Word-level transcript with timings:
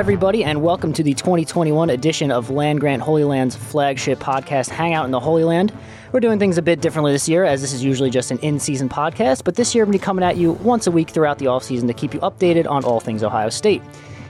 everybody, 0.00 0.42
and 0.42 0.62
welcome 0.62 0.94
to 0.94 1.02
the 1.02 1.12
2021 1.12 1.90
edition 1.90 2.30
of 2.30 2.48
Land 2.48 2.80
Grant 2.80 3.02
Holy 3.02 3.22
Land's 3.22 3.54
flagship 3.54 4.18
podcast, 4.18 4.70
Hangout 4.70 5.04
in 5.04 5.10
the 5.10 5.20
Holy 5.20 5.44
Land. 5.44 5.74
We're 6.10 6.20
doing 6.20 6.38
things 6.38 6.56
a 6.56 6.62
bit 6.62 6.80
differently 6.80 7.12
this 7.12 7.28
year, 7.28 7.44
as 7.44 7.60
this 7.60 7.74
is 7.74 7.84
usually 7.84 8.08
just 8.08 8.30
an 8.30 8.38
in 8.38 8.58
season 8.58 8.88
podcast, 8.88 9.44
but 9.44 9.56
this 9.56 9.74
year 9.74 9.84
I'm 9.84 9.88
going 9.88 9.98
to 9.98 10.02
be 10.02 10.02
coming 10.02 10.24
at 10.24 10.38
you 10.38 10.52
once 10.52 10.86
a 10.86 10.90
week 10.90 11.10
throughout 11.10 11.38
the 11.38 11.44
offseason 11.44 11.86
to 11.86 11.92
keep 11.92 12.14
you 12.14 12.20
updated 12.20 12.66
on 12.66 12.82
all 12.82 12.98
things 12.98 13.22
Ohio 13.22 13.50
State. 13.50 13.82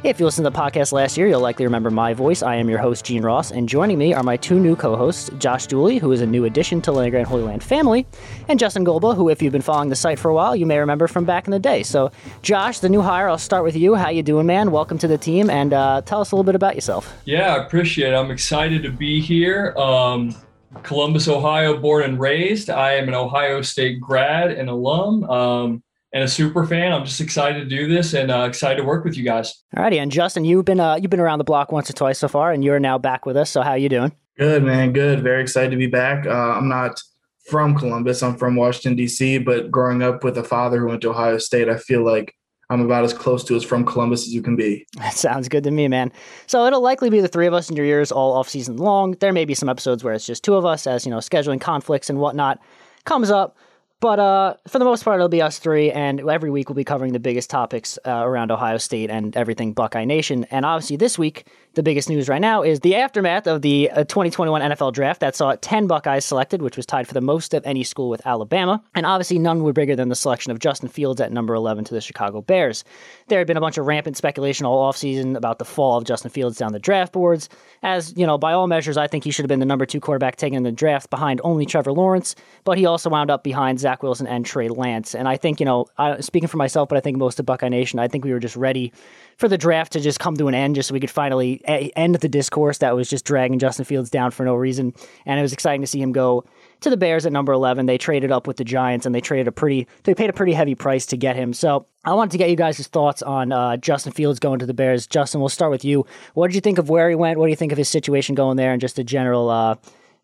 If 0.02 0.18
you 0.18 0.24
listened 0.24 0.46
to 0.46 0.50
the 0.50 0.58
podcast 0.58 0.92
last 0.92 1.18
year, 1.18 1.26
you'll 1.26 1.42
likely 1.42 1.66
remember 1.66 1.90
my 1.90 2.14
voice. 2.14 2.42
I 2.42 2.56
am 2.56 2.70
your 2.70 2.78
host, 2.78 3.04
Gene 3.04 3.22
Ross, 3.22 3.50
and 3.50 3.68
joining 3.68 3.98
me 3.98 4.14
are 4.14 4.22
my 4.22 4.38
two 4.38 4.58
new 4.58 4.74
co 4.74 4.96
hosts, 4.96 5.28
Josh 5.38 5.66
Dooley, 5.66 5.98
who 5.98 6.10
is 6.10 6.22
a 6.22 6.26
new 6.26 6.46
addition 6.46 6.80
to 6.82 6.92
Land 6.92 7.10
Grant 7.10 7.28
Holy 7.28 7.42
Land 7.42 7.62
family, 7.62 8.06
and 8.48 8.58
Justin 8.58 8.82
Golba, 8.82 9.14
who, 9.14 9.28
if 9.28 9.42
you've 9.42 9.52
been 9.52 9.60
following 9.60 9.90
the 9.90 9.96
site 9.96 10.18
for 10.18 10.30
a 10.30 10.34
while, 10.34 10.56
you 10.56 10.64
may 10.64 10.78
remember 10.78 11.06
from 11.06 11.26
back 11.26 11.46
in 11.46 11.50
the 11.50 11.58
day. 11.58 11.82
So, 11.82 12.10
Josh, 12.40 12.78
the 12.78 12.88
new 12.88 13.02
hire, 13.02 13.28
I'll 13.28 13.36
start 13.36 13.62
with 13.62 13.76
you. 13.76 13.94
How 13.94 14.08
you 14.08 14.22
doing, 14.22 14.46
man? 14.46 14.70
Welcome 14.70 14.96
to 14.98 15.06
the 15.06 15.18
team, 15.18 15.50
and 15.50 15.74
uh, 15.74 16.00
tell 16.06 16.22
us 16.22 16.32
a 16.32 16.34
little 16.34 16.44
bit 16.44 16.54
about 16.54 16.76
yourself. 16.76 17.12
Yeah, 17.26 17.54
I 17.54 17.66
appreciate 17.66 18.14
it. 18.14 18.16
I'm 18.16 18.30
excited 18.30 18.82
to 18.84 18.90
be 18.90 19.20
here. 19.20 19.74
Um, 19.76 20.34
Columbus, 20.82 21.28
Ohio, 21.28 21.76
born 21.76 22.04
and 22.04 22.18
raised. 22.18 22.70
I 22.70 22.94
am 22.94 23.06
an 23.08 23.14
Ohio 23.14 23.60
State 23.60 24.00
grad 24.00 24.50
and 24.50 24.70
alum. 24.70 25.24
Um, 25.24 25.82
and 26.12 26.24
a 26.24 26.28
super 26.28 26.66
fan. 26.66 26.92
I'm 26.92 27.04
just 27.04 27.20
excited 27.20 27.68
to 27.68 27.76
do 27.76 27.88
this 27.88 28.14
and 28.14 28.30
uh, 28.30 28.40
excited 28.40 28.76
to 28.76 28.84
work 28.84 29.04
with 29.04 29.16
you 29.16 29.24
guys. 29.24 29.62
All 29.76 29.82
righty, 29.82 29.98
and 29.98 30.10
Justin, 30.10 30.44
you've 30.44 30.64
been 30.64 30.80
uh, 30.80 30.96
you've 30.96 31.10
been 31.10 31.20
around 31.20 31.38
the 31.38 31.44
block 31.44 31.72
once 31.72 31.88
or 31.90 31.92
twice 31.92 32.18
so 32.18 32.28
far, 32.28 32.52
and 32.52 32.64
you're 32.64 32.80
now 32.80 32.98
back 32.98 33.26
with 33.26 33.36
us. 33.36 33.50
So 33.50 33.62
how 33.62 33.74
you 33.74 33.88
doing? 33.88 34.12
Good, 34.38 34.62
man. 34.62 34.92
Good. 34.92 35.22
Very 35.22 35.42
excited 35.42 35.70
to 35.70 35.76
be 35.76 35.86
back. 35.86 36.26
Uh, 36.26 36.30
I'm 36.30 36.68
not 36.68 37.00
from 37.46 37.76
Columbus. 37.76 38.22
I'm 38.22 38.36
from 38.36 38.56
Washington 38.56 38.96
D.C. 38.96 39.38
But 39.38 39.70
growing 39.70 40.02
up 40.02 40.24
with 40.24 40.38
a 40.38 40.44
father 40.44 40.80
who 40.80 40.86
went 40.86 41.02
to 41.02 41.10
Ohio 41.10 41.38
State, 41.38 41.68
I 41.68 41.76
feel 41.76 42.04
like 42.04 42.34
I'm 42.70 42.80
about 42.80 43.04
as 43.04 43.12
close 43.12 43.42
to 43.44 43.56
as 43.56 43.64
from 43.64 43.84
Columbus 43.84 44.22
as 44.22 44.32
you 44.32 44.42
can 44.42 44.54
be. 44.54 44.86
That 44.96 45.14
sounds 45.14 45.48
good 45.48 45.64
to 45.64 45.70
me, 45.70 45.88
man. 45.88 46.12
So 46.46 46.64
it'll 46.66 46.80
likely 46.80 47.10
be 47.10 47.20
the 47.20 47.28
three 47.28 47.46
of 47.46 47.52
us 47.52 47.68
in 47.68 47.76
your 47.76 47.84
ears 47.84 48.12
all 48.12 48.32
off 48.32 48.48
season 48.48 48.76
long. 48.76 49.12
There 49.20 49.32
may 49.32 49.44
be 49.44 49.54
some 49.54 49.68
episodes 49.68 50.04
where 50.04 50.14
it's 50.14 50.24
just 50.24 50.44
two 50.44 50.54
of 50.54 50.64
us, 50.64 50.86
as 50.86 51.04
you 51.04 51.10
know, 51.10 51.18
scheduling 51.18 51.60
conflicts 51.60 52.08
and 52.08 52.20
whatnot 52.20 52.60
comes 53.04 53.30
up. 53.30 53.56
But 54.00 54.18
uh, 54.18 54.54
for 54.66 54.78
the 54.78 54.86
most 54.86 55.04
part, 55.04 55.16
it'll 55.16 55.28
be 55.28 55.42
us 55.42 55.58
three, 55.58 55.92
and 55.92 56.20
every 56.20 56.50
week 56.50 56.70
we'll 56.70 56.74
be 56.74 56.84
covering 56.84 57.12
the 57.12 57.20
biggest 57.20 57.50
topics 57.50 57.98
uh, 58.06 58.10
around 58.10 58.50
Ohio 58.50 58.78
State 58.78 59.10
and 59.10 59.36
everything 59.36 59.74
Buckeye 59.74 60.06
Nation. 60.06 60.44
And 60.50 60.64
obviously, 60.64 60.96
this 60.96 61.18
week 61.18 61.46
the 61.74 61.82
biggest 61.82 62.08
news 62.08 62.28
right 62.28 62.40
now 62.40 62.62
is 62.62 62.80
the 62.80 62.96
aftermath 62.96 63.46
of 63.46 63.62
the 63.62 63.90
uh, 63.90 64.04
2021 64.04 64.60
NFL 64.60 64.92
draft 64.92 65.20
that 65.20 65.36
saw 65.36 65.54
10 65.60 65.86
Buckeyes 65.86 66.24
selected, 66.24 66.62
which 66.62 66.76
was 66.76 66.84
tied 66.84 67.06
for 67.06 67.14
the 67.14 67.20
most 67.20 67.54
of 67.54 67.64
any 67.64 67.84
school 67.84 68.08
with 68.08 68.26
Alabama. 68.26 68.82
And 68.94 69.06
obviously, 69.06 69.38
none 69.38 69.62
were 69.62 69.72
bigger 69.72 69.94
than 69.94 70.08
the 70.08 70.16
selection 70.16 70.50
of 70.50 70.58
Justin 70.58 70.88
Fields 70.88 71.20
at 71.20 71.32
number 71.32 71.54
11 71.54 71.84
to 71.84 71.94
the 71.94 72.00
Chicago 72.00 72.40
Bears. 72.40 72.82
There 73.28 73.38
had 73.38 73.46
been 73.46 73.56
a 73.56 73.60
bunch 73.60 73.78
of 73.78 73.86
rampant 73.86 74.16
speculation 74.16 74.66
all 74.66 74.90
offseason 74.90 75.36
about 75.36 75.60
the 75.60 75.64
fall 75.64 75.96
of 75.96 76.04
Justin 76.04 76.30
Fields 76.30 76.58
down 76.58 76.72
the 76.72 76.80
draft 76.80 77.12
boards. 77.12 77.48
As, 77.82 78.16
you 78.16 78.26
know, 78.26 78.36
by 78.36 78.52
all 78.52 78.66
measures, 78.66 78.96
I 78.96 79.06
think 79.06 79.22
he 79.22 79.30
should 79.30 79.44
have 79.44 79.48
been 79.48 79.60
the 79.60 79.66
number 79.66 79.86
two 79.86 80.00
quarterback 80.00 80.36
taken 80.36 80.56
in 80.56 80.62
the 80.64 80.72
draft 80.72 81.08
behind 81.08 81.40
only 81.44 81.66
Trevor 81.66 81.92
Lawrence, 81.92 82.34
but 82.64 82.78
he 82.78 82.86
also 82.86 83.08
wound 83.10 83.30
up 83.30 83.44
behind 83.44 83.78
Zach 83.78 84.02
Wilson 84.02 84.26
and 84.26 84.44
Trey 84.44 84.68
Lance. 84.68 85.14
And 85.14 85.28
I 85.28 85.36
think, 85.36 85.60
you 85.60 85.66
know, 85.66 85.86
I, 85.98 86.20
speaking 86.20 86.48
for 86.48 86.56
myself, 86.56 86.88
but 86.88 86.98
I 86.98 87.00
think 87.00 87.16
most 87.16 87.38
of 87.38 87.46
Buckeye 87.46 87.68
Nation, 87.68 88.00
I 88.00 88.08
think 88.08 88.24
we 88.24 88.32
were 88.32 88.40
just 88.40 88.56
ready 88.56 88.92
for 89.36 89.48
the 89.48 89.56
draft 89.56 89.92
to 89.92 90.00
just 90.00 90.18
come 90.18 90.36
to 90.36 90.48
an 90.48 90.54
end, 90.54 90.74
just 90.74 90.88
so 90.88 90.92
we 90.92 91.00
could 91.00 91.10
finally 91.10 91.59
end 91.64 92.16
the 92.16 92.28
discourse 92.28 92.78
that 92.78 92.94
was 92.94 93.08
just 93.08 93.24
dragging 93.24 93.58
Justin 93.58 93.84
Fields 93.84 94.10
down 94.10 94.30
for 94.30 94.44
no 94.44 94.54
reason. 94.54 94.94
And 95.26 95.38
it 95.38 95.42
was 95.42 95.52
exciting 95.52 95.80
to 95.80 95.86
see 95.86 96.00
him 96.00 96.12
go 96.12 96.44
to 96.80 96.90
the 96.90 96.96
Bears 96.96 97.26
at 97.26 97.32
number 97.32 97.52
11. 97.52 97.86
They 97.86 97.98
traded 97.98 98.32
up 98.32 98.46
with 98.46 98.56
the 98.56 98.64
Giants 98.64 99.06
and 99.06 99.14
they 99.14 99.20
traded 99.20 99.48
a 99.48 99.52
pretty, 99.52 99.86
they 100.04 100.14
paid 100.14 100.30
a 100.30 100.32
pretty 100.32 100.52
heavy 100.52 100.74
price 100.74 101.06
to 101.06 101.16
get 101.16 101.36
him. 101.36 101.52
So 101.52 101.86
I 102.04 102.14
wanted 102.14 102.32
to 102.32 102.38
get 102.38 102.50
you 102.50 102.56
guys' 102.56 102.86
thoughts 102.86 103.22
on 103.22 103.52
uh, 103.52 103.76
Justin 103.76 104.12
Fields 104.12 104.38
going 104.38 104.58
to 104.58 104.66
the 104.66 104.74
Bears. 104.74 105.06
Justin, 105.06 105.40
we'll 105.40 105.48
start 105.48 105.70
with 105.70 105.84
you. 105.84 106.06
What 106.34 106.48
did 106.48 106.54
you 106.54 106.60
think 106.60 106.78
of 106.78 106.88
where 106.88 107.08
he 107.08 107.14
went? 107.14 107.38
What 107.38 107.46
do 107.46 107.50
you 107.50 107.56
think 107.56 107.72
of 107.72 107.78
his 107.78 107.88
situation 107.88 108.34
going 108.34 108.56
there 108.56 108.72
and 108.72 108.80
just 108.80 108.98
a 108.98 109.04
general, 109.04 109.50
uh, 109.50 109.76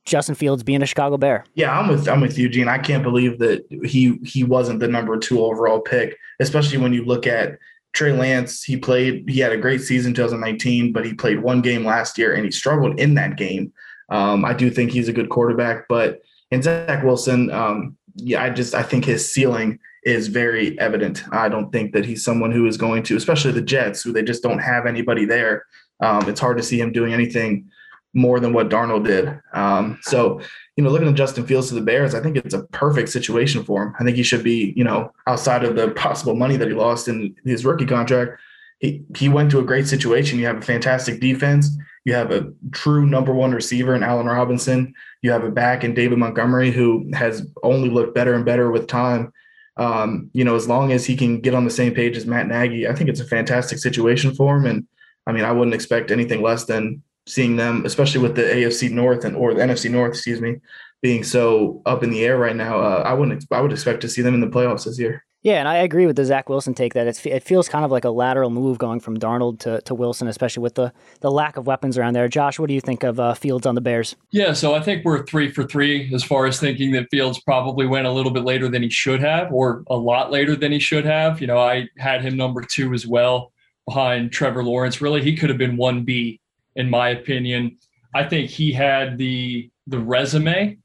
Justin 0.06 0.36
Fields 0.36 0.62
being 0.62 0.82
a 0.82 0.86
Chicago 0.86 1.18
Bear. 1.18 1.44
Yeah, 1.54 1.76
I'm 1.76 1.88
with 1.88 2.08
I'm 2.08 2.20
with 2.20 2.38
Eugene. 2.38 2.68
I 2.68 2.78
can't 2.78 3.02
believe 3.02 3.38
that 3.40 3.66
he 3.84 4.18
he 4.24 4.44
wasn't 4.44 4.80
the 4.80 4.88
number 4.88 5.18
two 5.18 5.44
overall 5.44 5.80
pick, 5.80 6.16
especially 6.38 6.78
when 6.78 6.92
you 6.92 7.04
look 7.04 7.26
at 7.26 7.58
Trey 7.96 8.12
Lance, 8.12 8.62
he 8.62 8.76
played, 8.76 9.28
he 9.28 9.40
had 9.40 9.52
a 9.52 9.56
great 9.56 9.80
season 9.80 10.12
2019, 10.12 10.92
but 10.92 11.06
he 11.06 11.14
played 11.14 11.42
one 11.42 11.62
game 11.62 11.82
last 11.82 12.18
year 12.18 12.34
and 12.34 12.44
he 12.44 12.50
struggled 12.50 13.00
in 13.00 13.14
that 13.14 13.36
game. 13.36 13.72
Um, 14.10 14.44
I 14.44 14.52
do 14.52 14.70
think 14.70 14.90
he's 14.90 15.08
a 15.08 15.14
good 15.14 15.30
quarterback, 15.30 15.88
but 15.88 16.20
in 16.50 16.62
Zach 16.62 17.02
Wilson, 17.02 17.50
um, 17.50 17.96
yeah, 18.16 18.42
I 18.42 18.50
just 18.50 18.74
I 18.74 18.82
think 18.82 19.06
his 19.06 19.30
ceiling 19.30 19.78
is 20.04 20.28
very 20.28 20.78
evident. 20.78 21.24
I 21.32 21.48
don't 21.48 21.72
think 21.72 21.92
that 21.94 22.04
he's 22.04 22.22
someone 22.22 22.52
who 22.52 22.66
is 22.66 22.76
going 22.76 23.02
to, 23.04 23.16
especially 23.16 23.52
the 23.52 23.62
Jets, 23.62 24.02
who 24.02 24.12
they 24.12 24.22
just 24.22 24.42
don't 24.42 24.58
have 24.58 24.86
anybody 24.86 25.24
there. 25.24 25.64
Um, 26.00 26.28
it's 26.28 26.40
hard 26.40 26.58
to 26.58 26.62
see 26.62 26.78
him 26.78 26.92
doing 26.92 27.14
anything 27.14 27.70
more 28.14 28.40
than 28.40 28.52
what 28.52 28.68
Darnold 28.68 29.06
did. 29.06 29.40
Um, 29.52 29.98
so, 30.02 30.40
you 30.76 30.84
know, 30.84 30.90
looking 30.90 31.08
at 31.08 31.14
Justin 31.14 31.46
Fields 31.46 31.68
to 31.68 31.74
the 31.74 31.80
Bears, 31.80 32.14
I 32.14 32.20
think 32.20 32.36
it's 32.36 32.54
a 32.54 32.64
perfect 32.64 33.08
situation 33.08 33.64
for 33.64 33.82
him. 33.82 33.94
I 33.98 34.04
think 34.04 34.16
he 34.16 34.22
should 34.22 34.44
be, 34.44 34.74
you 34.76 34.84
know, 34.84 35.10
outside 35.26 35.64
of 35.64 35.74
the 35.74 35.90
possible 35.92 36.34
money 36.34 36.56
that 36.58 36.68
he 36.68 36.74
lost 36.74 37.08
in 37.08 37.34
his 37.44 37.64
rookie 37.64 37.86
contract. 37.86 38.38
He, 38.78 39.02
he 39.16 39.30
went 39.30 39.50
to 39.52 39.58
a 39.58 39.64
great 39.64 39.86
situation. 39.86 40.38
You 40.38 40.46
have 40.46 40.58
a 40.58 40.62
fantastic 40.62 41.18
defense. 41.18 41.70
You 42.04 42.12
have 42.12 42.30
a 42.30 42.52
true 42.72 43.06
number 43.06 43.32
one 43.32 43.52
receiver 43.52 43.94
in 43.94 44.02
Allen 44.02 44.26
Robinson. 44.26 44.92
You 45.22 45.30
have 45.30 45.44
a 45.44 45.50
back 45.50 45.82
in 45.82 45.94
David 45.94 46.18
Montgomery 46.18 46.70
who 46.70 47.10
has 47.14 47.46
only 47.62 47.88
looked 47.88 48.14
better 48.14 48.34
and 48.34 48.44
better 48.44 48.70
with 48.70 48.86
time. 48.86 49.32
Um, 49.78 50.30
you 50.34 50.44
know, 50.44 50.56
as 50.56 50.68
long 50.68 50.92
as 50.92 51.06
he 51.06 51.16
can 51.16 51.40
get 51.40 51.54
on 51.54 51.64
the 51.64 51.70
same 51.70 51.94
page 51.94 52.18
as 52.18 52.26
Matt 52.26 52.48
Nagy, 52.48 52.86
I 52.86 52.94
think 52.94 53.08
it's 53.08 53.20
a 53.20 53.26
fantastic 53.26 53.78
situation 53.78 54.34
for 54.34 54.58
him. 54.58 54.66
And 54.66 54.86
I 55.26 55.32
mean, 55.32 55.44
I 55.44 55.52
wouldn't 55.52 55.74
expect 55.74 56.10
anything 56.10 56.42
less 56.42 56.66
than 56.66 57.02
seeing 57.26 57.56
them, 57.56 57.84
especially 57.84 58.20
with 58.20 58.36
the 58.36 58.42
AFC 58.42 58.90
North 58.90 59.24
and 59.24 59.36
or 59.36 59.54
the 59.54 59.60
NFC 59.60 59.90
North, 59.90 60.12
excuse 60.12 60.40
me, 60.40 60.56
being 61.02 61.24
so 61.24 61.82
up 61.86 62.02
in 62.02 62.10
the 62.10 62.24
air 62.24 62.38
right 62.38 62.56
now. 62.56 62.80
Uh, 62.80 63.02
I 63.04 63.12
wouldn't. 63.12 63.44
I 63.50 63.60
would 63.60 63.72
expect 63.72 64.00
to 64.02 64.08
see 64.08 64.22
them 64.22 64.34
in 64.34 64.40
the 64.40 64.46
playoffs 64.46 64.84
this 64.84 64.98
year. 64.98 65.24
Yeah, 65.46 65.60
and 65.60 65.68
I 65.68 65.76
agree 65.76 66.06
with 66.06 66.16
the 66.16 66.24
Zach 66.24 66.48
Wilson 66.48 66.74
take 66.74 66.94
that 66.94 67.06
it 67.06 67.42
feels 67.44 67.68
kind 67.68 67.84
of 67.84 67.92
like 67.92 68.04
a 68.04 68.10
lateral 68.10 68.50
move 68.50 68.78
going 68.78 68.98
from 68.98 69.16
Darnold 69.16 69.60
to, 69.60 69.80
to 69.82 69.94
Wilson, 69.94 70.26
especially 70.26 70.64
with 70.64 70.74
the, 70.74 70.92
the 71.20 71.30
lack 71.30 71.56
of 71.56 71.68
weapons 71.68 71.96
around 71.96 72.14
there. 72.14 72.26
Josh, 72.26 72.58
what 72.58 72.66
do 72.66 72.74
you 72.74 72.80
think 72.80 73.04
of 73.04 73.20
uh, 73.20 73.32
Fields 73.32 73.64
on 73.64 73.76
the 73.76 73.80
Bears? 73.80 74.16
Yeah, 74.32 74.54
so 74.54 74.74
I 74.74 74.80
think 74.80 75.04
we're 75.04 75.24
three 75.24 75.52
for 75.52 75.62
three 75.62 76.12
as 76.12 76.24
far 76.24 76.46
as 76.46 76.58
thinking 76.58 76.90
that 76.92 77.06
Fields 77.12 77.38
probably 77.38 77.86
went 77.86 78.08
a 78.08 78.10
little 78.10 78.32
bit 78.32 78.42
later 78.42 78.68
than 78.68 78.82
he 78.82 78.90
should 78.90 79.20
have, 79.20 79.52
or 79.52 79.84
a 79.86 79.96
lot 79.96 80.32
later 80.32 80.56
than 80.56 80.72
he 80.72 80.80
should 80.80 81.04
have. 81.04 81.40
You 81.40 81.46
know, 81.46 81.58
I 81.58 81.86
had 81.96 82.22
him 82.22 82.36
number 82.36 82.62
two 82.62 82.92
as 82.92 83.06
well 83.06 83.52
behind 83.86 84.32
Trevor 84.32 84.64
Lawrence. 84.64 85.00
Really, 85.00 85.22
he 85.22 85.36
could 85.36 85.50
have 85.50 85.58
been 85.58 85.76
one 85.76 86.02
B 86.02 86.40
in 86.76 86.88
my 86.88 87.10
opinion. 87.10 87.76
I 88.14 88.24
think 88.24 88.50
he 88.50 88.72
had 88.72 89.18
the 89.18 89.70
the 89.86 89.98
resume 89.98 90.78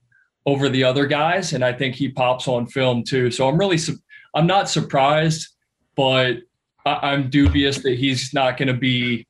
over 0.45 0.69
the 0.69 0.83
other 0.83 1.05
guys, 1.05 1.53
and 1.53 1.63
I 1.63 1.73
think 1.73 1.95
he 1.95 2.09
pops 2.09 2.47
on 2.47 2.67
film 2.67 3.03
too. 3.03 3.31
So 3.31 3.47
I'm 3.47 3.57
really 3.57 3.77
I'm 4.33 4.47
not 4.47 4.69
surprised, 4.69 5.47
but 5.95 6.37
I'm 6.85 7.29
dubious 7.29 7.79
that 7.79 7.97
he's 7.97 8.33
not 8.33 8.57
going 8.57 8.67
to 8.67 8.73
be, 8.73 9.27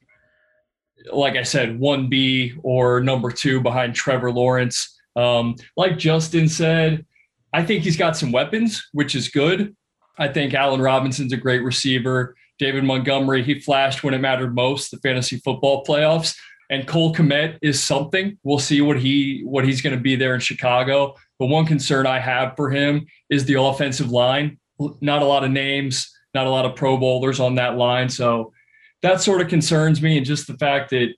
like 1.11 1.35
I 1.35 1.43
said, 1.43 1.79
one 1.79 2.07
B 2.07 2.53
or 2.63 3.01
number 3.01 3.31
two 3.31 3.59
behind 3.61 3.93
Trevor 3.93 4.31
Lawrence. 4.31 4.99
Um, 5.15 5.55
like 5.75 5.97
Justin 5.97 6.47
said, 6.47 7.05
I 7.53 7.65
think 7.65 7.83
he's 7.83 7.97
got 7.97 8.15
some 8.15 8.31
weapons, 8.31 8.87
which 8.93 9.15
is 9.15 9.27
good. 9.27 9.75
I 10.17 10.29
think 10.29 10.53
Allen 10.53 10.81
Robinson's 10.81 11.33
a 11.33 11.37
great 11.37 11.63
receiver. 11.63 12.35
David 12.57 12.83
Montgomery, 12.83 13.43
he 13.43 13.59
flashed 13.59 14.03
when 14.03 14.13
it 14.13 14.19
mattered 14.19 14.55
most, 14.55 14.91
the 14.91 14.97
fantasy 14.97 15.37
football 15.37 15.83
playoffs 15.83 16.35
and 16.71 16.87
Cole 16.87 17.13
Kmet 17.13 17.57
is 17.61 17.83
something. 17.83 18.37
We'll 18.43 18.57
see 18.57 18.81
what 18.81 18.97
he 18.97 19.41
what 19.43 19.65
he's 19.65 19.81
going 19.81 19.95
to 19.95 20.01
be 20.01 20.15
there 20.15 20.33
in 20.33 20.39
Chicago. 20.39 21.15
But 21.37 21.47
one 21.47 21.65
concern 21.65 22.07
I 22.07 22.17
have 22.19 22.55
for 22.55 22.71
him 22.71 23.05
is 23.29 23.45
the 23.45 23.61
offensive 23.61 24.09
line. 24.09 24.57
Not 25.01 25.21
a 25.21 25.25
lot 25.25 25.43
of 25.43 25.51
names, 25.51 26.11
not 26.33 26.47
a 26.47 26.49
lot 26.49 26.65
of 26.65 26.75
Pro 26.75 26.97
Bowlers 26.97 27.39
on 27.39 27.55
that 27.55 27.77
line, 27.77 28.09
so 28.09 28.53
that 29.01 29.21
sort 29.21 29.41
of 29.41 29.49
concerns 29.49 30.01
me. 30.01 30.17
And 30.17 30.25
just 30.25 30.47
the 30.47 30.57
fact 30.57 30.89
that 30.91 31.09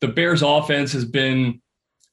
the 0.00 0.08
Bears' 0.08 0.42
offense 0.42 0.92
has 0.92 1.04
been 1.04 1.60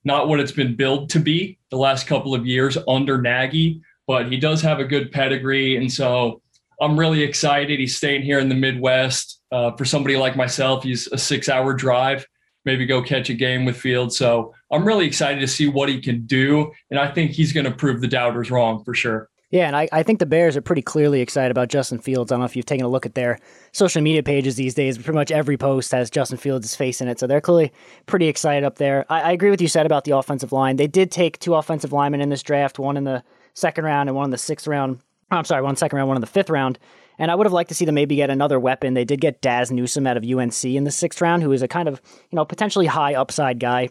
not 0.03 0.27
what 0.27 0.39
it's 0.39 0.51
been 0.51 0.75
built 0.75 1.09
to 1.09 1.19
be 1.19 1.59
the 1.69 1.77
last 1.77 2.07
couple 2.07 2.33
of 2.33 2.45
years 2.45 2.77
under 2.87 3.21
Nagy, 3.21 3.81
but 4.07 4.31
he 4.31 4.37
does 4.37 4.61
have 4.61 4.79
a 4.79 4.85
good 4.85 5.11
pedigree, 5.11 5.75
and 5.75 5.91
so 5.91 6.41
I'm 6.79 6.97
really 6.97 7.23
excited. 7.23 7.79
He's 7.79 7.97
staying 7.97 8.21
here 8.21 8.39
in 8.39 8.49
the 8.49 8.55
Midwest. 8.55 9.41
Uh, 9.51 9.71
for 9.75 9.85
somebody 9.85 10.17
like 10.17 10.35
myself, 10.35 10.83
he's 10.83 11.07
a 11.07 11.17
six-hour 11.17 11.73
drive 11.73 12.25
maybe 12.65 12.85
go 12.85 13.01
catch 13.01 13.29
a 13.29 13.33
game 13.33 13.65
with 13.65 13.77
Fields. 13.77 14.17
So 14.17 14.53
I'm 14.71 14.85
really 14.85 15.05
excited 15.05 15.39
to 15.39 15.47
see 15.47 15.67
what 15.67 15.89
he 15.89 16.01
can 16.01 16.25
do. 16.25 16.71
And 16.89 16.99
I 16.99 17.11
think 17.11 17.31
he's 17.31 17.53
going 17.53 17.65
to 17.65 17.71
prove 17.71 18.01
the 18.01 18.07
doubters 18.07 18.51
wrong 18.51 18.83
for 18.83 18.93
sure. 18.93 19.29
Yeah, 19.51 19.67
and 19.67 19.75
I, 19.75 19.87
I 19.91 20.03
think 20.03 20.19
the 20.19 20.25
Bears 20.25 20.57
are 20.57 20.61
pretty 20.61 20.81
clearly 20.81 21.21
excited 21.21 21.51
about 21.51 21.69
Justin 21.69 21.99
Fields. 21.99 22.31
I 22.31 22.35
don't 22.35 22.41
know 22.41 22.45
if 22.45 22.55
you've 22.55 22.65
taken 22.65 22.85
a 22.85 22.89
look 22.89 23.05
at 23.05 23.13
their 23.13 23.39
social 23.71 24.01
media 24.01 24.23
pages 24.23 24.55
these 24.55 24.73
days, 24.73 24.97
pretty 24.97 25.15
much 25.15 25.31
every 25.31 25.55
post 25.55 25.91
has 25.91 26.09
Justin 26.09 26.37
Fields' 26.37 26.75
face 26.75 26.99
in 26.99 27.07
it. 27.07 27.19
So 27.19 27.27
they're 27.27 27.39
clearly 27.39 27.71
pretty 28.05 28.27
excited 28.27 28.65
up 28.65 28.77
there. 28.77 29.05
I, 29.07 29.21
I 29.21 29.31
agree 29.31 29.51
with 29.51 29.61
you 29.61 29.67
said 29.67 29.85
about 29.85 30.03
the 30.03 30.17
offensive 30.17 30.51
line. 30.51 30.75
They 30.75 30.87
did 30.87 31.11
take 31.11 31.39
two 31.39 31.53
offensive 31.53 31.93
linemen 31.93 32.21
in 32.21 32.29
this 32.29 32.43
draft, 32.43 32.79
one 32.79 32.97
in 32.97 33.03
the 33.03 33.23
second 33.53 33.85
round 33.85 34.09
and 34.09 34.15
one 34.15 34.25
in 34.25 34.31
the 34.31 34.37
sixth 34.37 34.67
round. 34.67 34.99
I'm 35.31 35.45
sorry, 35.45 35.61
one 35.61 35.75
second 35.75 35.97
round, 35.97 36.09
one 36.09 36.17
in 36.17 36.21
the 36.21 36.27
fifth 36.27 36.49
round. 36.49 36.79
And 37.17 37.31
I 37.31 37.35
would 37.35 37.45
have 37.45 37.53
liked 37.53 37.69
to 37.69 37.75
see 37.75 37.85
them 37.85 37.95
maybe 37.95 38.15
get 38.15 38.29
another 38.29 38.59
weapon. 38.59 38.93
They 38.93 39.05
did 39.05 39.21
get 39.21 39.41
Dazz 39.41 39.71
Newsome 39.71 40.07
out 40.07 40.17
of 40.17 40.23
UNC 40.23 40.63
in 40.65 40.83
the 40.83 40.91
sixth 40.91 41.21
round, 41.21 41.43
who 41.43 41.51
is 41.51 41.61
a 41.61 41.67
kind 41.67 41.87
of, 41.87 42.01
you 42.29 42.35
know, 42.35 42.45
potentially 42.45 42.85
high 42.85 43.15
upside 43.15 43.59
guy 43.59 43.89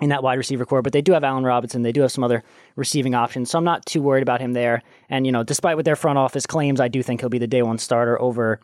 in 0.00 0.08
that 0.08 0.22
wide 0.22 0.38
receiver 0.38 0.64
corps, 0.64 0.82
but 0.82 0.92
they 0.92 1.02
do 1.02 1.12
have 1.12 1.24
Allen 1.24 1.44
Robinson. 1.44 1.82
They 1.82 1.92
do 1.92 2.00
have 2.00 2.12
some 2.12 2.24
other 2.24 2.42
receiving 2.74 3.14
options. 3.14 3.50
So 3.50 3.58
I'm 3.58 3.64
not 3.64 3.84
too 3.84 4.00
worried 4.00 4.22
about 4.22 4.40
him 4.40 4.54
there. 4.54 4.82
And, 5.08 5.26
you 5.26 5.32
know, 5.32 5.42
despite 5.42 5.76
what 5.76 5.84
their 5.84 5.96
front 5.96 6.18
office 6.18 6.46
claims, 6.46 6.80
I 6.80 6.88
do 6.88 7.02
think 7.02 7.20
he'll 7.20 7.28
be 7.28 7.38
the 7.38 7.46
day 7.46 7.62
one 7.62 7.78
starter 7.78 8.20
over 8.20 8.60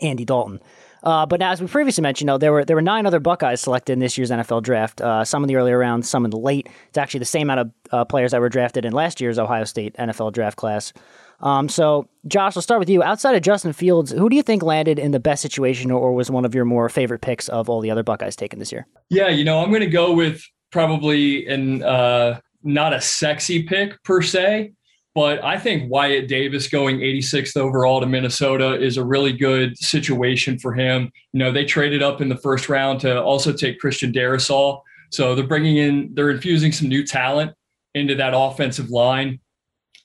Andy 0.00 0.24
Dalton. 0.24 0.60
Uh, 1.02 1.26
but 1.26 1.40
as 1.40 1.60
we 1.60 1.66
previously 1.68 2.02
mentioned, 2.02 2.26
know, 2.26 2.38
there 2.38 2.52
were 2.52 2.64
there 2.64 2.74
were 2.74 2.82
nine 2.82 3.06
other 3.06 3.20
Buckeyes 3.20 3.60
selected 3.60 3.92
in 3.92 3.98
this 4.00 4.18
year's 4.18 4.30
NFL 4.30 4.62
draft. 4.62 5.00
Uh, 5.00 5.24
some 5.24 5.44
in 5.44 5.48
the 5.48 5.56
earlier 5.56 5.78
rounds, 5.78 6.08
some 6.08 6.24
in 6.24 6.30
the 6.30 6.38
late. 6.38 6.68
It's 6.88 6.98
actually 6.98 7.20
the 7.20 7.26
same 7.26 7.48
amount 7.48 7.60
of 7.60 7.72
uh, 7.92 8.04
players 8.04 8.32
that 8.32 8.40
were 8.40 8.48
drafted 8.48 8.84
in 8.84 8.92
last 8.92 9.20
year's 9.20 9.38
Ohio 9.38 9.64
State 9.64 9.94
NFL 9.96 10.32
draft 10.32 10.56
class. 10.56 10.92
Um, 11.40 11.68
so, 11.68 12.08
Josh, 12.26 12.56
we'll 12.56 12.62
start 12.62 12.80
with 12.80 12.90
you. 12.90 13.02
Outside 13.02 13.34
of 13.34 13.42
Justin 13.42 13.72
Fields, 13.72 14.10
who 14.10 14.28
do 14.28 14.36
you 14.36 14.42
think 14.42 14.62
landed 14.62 14.98
in 14.98 15.12
the 15.12 15.20
best 15.20 15.40
situation, 15.40 15.90
or 15.90 16.12
was 16.12 16.30
one 16.30 16.44
of 16.44 16.54
your 16.54 16.64
more 16.64 16.88
favorite 16.88 17.20
picks 17.20 17.48
of 17.48 17.68
all 17.68 17.80
the 17.80 17.90
other 17.90 18.02
Buckeyes 18.02 18.36
taken 18.36 18.58
this 18.58 18.72
year? 18.72 18.86
Yeah, 19.08 19.28
you 19.28 19.44
know, 19.44 19.60
I'm 19.60 19.70
going 19.70 19.80
to 19.80 19.86
go 19.86 20.12
with 20.12 20.42
probably 20.70 21.46
an 21.46 21.82
uh, 21.82 22.40
not 22.62 22.92
a 22.92 23.00
sexy 23.00 23.62
pick 23.62 24.02
per 24.02 24.20
se, 24.20 24.72
but 25.14 25.42
I 25.44 25.58
think 25.58 25.90
Wyatt 25.90 26.28
Davis 26.28 26.68
going 26.68 26.98
86th 26.98 27.56
overall 27.56 28.00
to 28.00 28.06
Minnesota 28.06 28.80
is 28.80 28.96
a 28.96 29.04
really 29.04 29.32
good 29.32 29.76
situation 29.78 30.58
for 30.58 30.74
him. 30.74 31.10
You 31.32 31.38
know, 31.38 31.52
they 31.52 31.64
traded 31.64 32.02
up 32.02 32.20
in 32.20 32.28
the 32.28 32.36
first 32.36 32.68
round 32.68 33.00
to 33.00 33.22
also 33.22 33.52
take 33.52 33.78
Christian 33.78 34.12
Darrisaw. 34.12 34.80
So 35.10 35.34
they're 35.34 35.46
bringing 35.46 35.78
in, 35.78 36.10
they're 36.14 36.30
infusing 36.30 36.72
some 36.72 36.88
new 36.88 37.04
talent 37.04 37.52
into 37.94 38.14
that 38.16 38.32
offensive 38.34 38.90
line. 38.90 39.40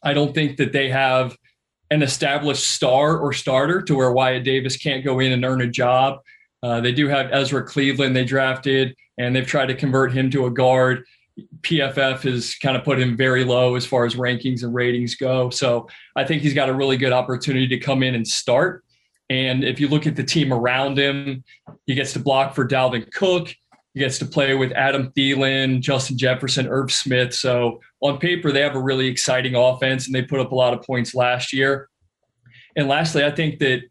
I 0.03 0.13
don't 0.13 0.33
think 0.33 0.57
that 0.57 0.73
they 0.73 0.89
have 0.89 1.38
an 1.91 2.01
established 2.01 2.69
star 2.71 3.17
or 3.17 3.33
starter 3.33 3.81
to 3.81 3.95
where 3.95 4.11
Wyatt 4.11 4.44
Davis 4.44 4.77
can't 4.77 5.03
go 5.03 5.19
in 5.19 5.31
and 5.31 5.45
earn 5.45 5.61
a 5.61 5.67
job. 5.67 6.19
Uh, 6.61 6.81
they 6.81 6.91
do 6.91 7.07
have 7.07 7.29
Ezra 7.31 7.63
Cleveland 7.63 8.15
they 8.15 8.25
drafted, 8.25 8.95
and 9.17 9.35
they've 9.35 9.45
tried 9.45 9.67
to 9.67 9.75
convert 9.75 10.13
him 10.13 10.31
to 10.31 10.45
a 10.45 10.51
guard. 10.51 11.03
PFF 11.61 12.21
has 12.23 12.55
kind 12.55 12.77
of 12.77 12.83
put 12.83 13.00
him 13.00 13.17
very 13.17 13.44
low 13.44 13.75
as 13.75 13.85
far 13.85 14.05
as 14.05 14.15
rankings 14.15 14.63
and 14.63 14.73
ratings 14.73 15.15
go. 15.15 15.50
So 15.50 15.88
I 16.15 16.23
think 16.23 16.41
he's 16.41 16.53
got 16.53 16.69
a 16.69 16.73
really 16.73 16.97
good 16.97 17.11
opportunity 17.11 17.67
to 17.67 17.79
come 17.79 18.03
in 18.03 18.15
and 18.15 18.27
start. 18.27 18.83
And 19.29 19.63
if 19.63 19.79
you 19.79 19.88
look 19.88 20.05
at 20.05 20.15
the 20.15 20.23
team 20.23 20.53
around 20.53 20.97
him, 20.97 21.44
he 21.85 21.95
gets 21.95 22.13
to 22.13 22.19
block 22.19 22.53
for 22.53 22.67
Dalvin 22.67 23.11
Cook. 23.11 23.53
He 23.94 24.00
gets 24.00 24.18
to 24.19 24.25
play 24.25 24.56
with 24.56 24.72
Adam 24.72 25.12
Thielen, 25.12 25.80
Justin 25.80 26.18
Jefferson, 26.18 26.68
Irv 26.68 26.92
Smith. 26.92 27.34
So 27.34 27.80
on 28.01 28.18
paper, 28.18 28.51
they 28.51 28.62
have 28.62 28.75
a 28.75 28.81
really 28.81 29.07
exciting 29.07 29.56
offense 29.56 30.07
and 30.07 30.16
they 30.16 30.24
put 30.24 30.40
up 30.40 30.51
a 30.51 30.56
lot 30.56 30.74
of 30.74 30.81
points 30.81 31.13
last 31.13 31.54
year. 31.54 31.90
And 32.75 32.88
lastly, 32.88 33.24
I 33.24 33.31
think 33.31 33.60
that 33.60 33.81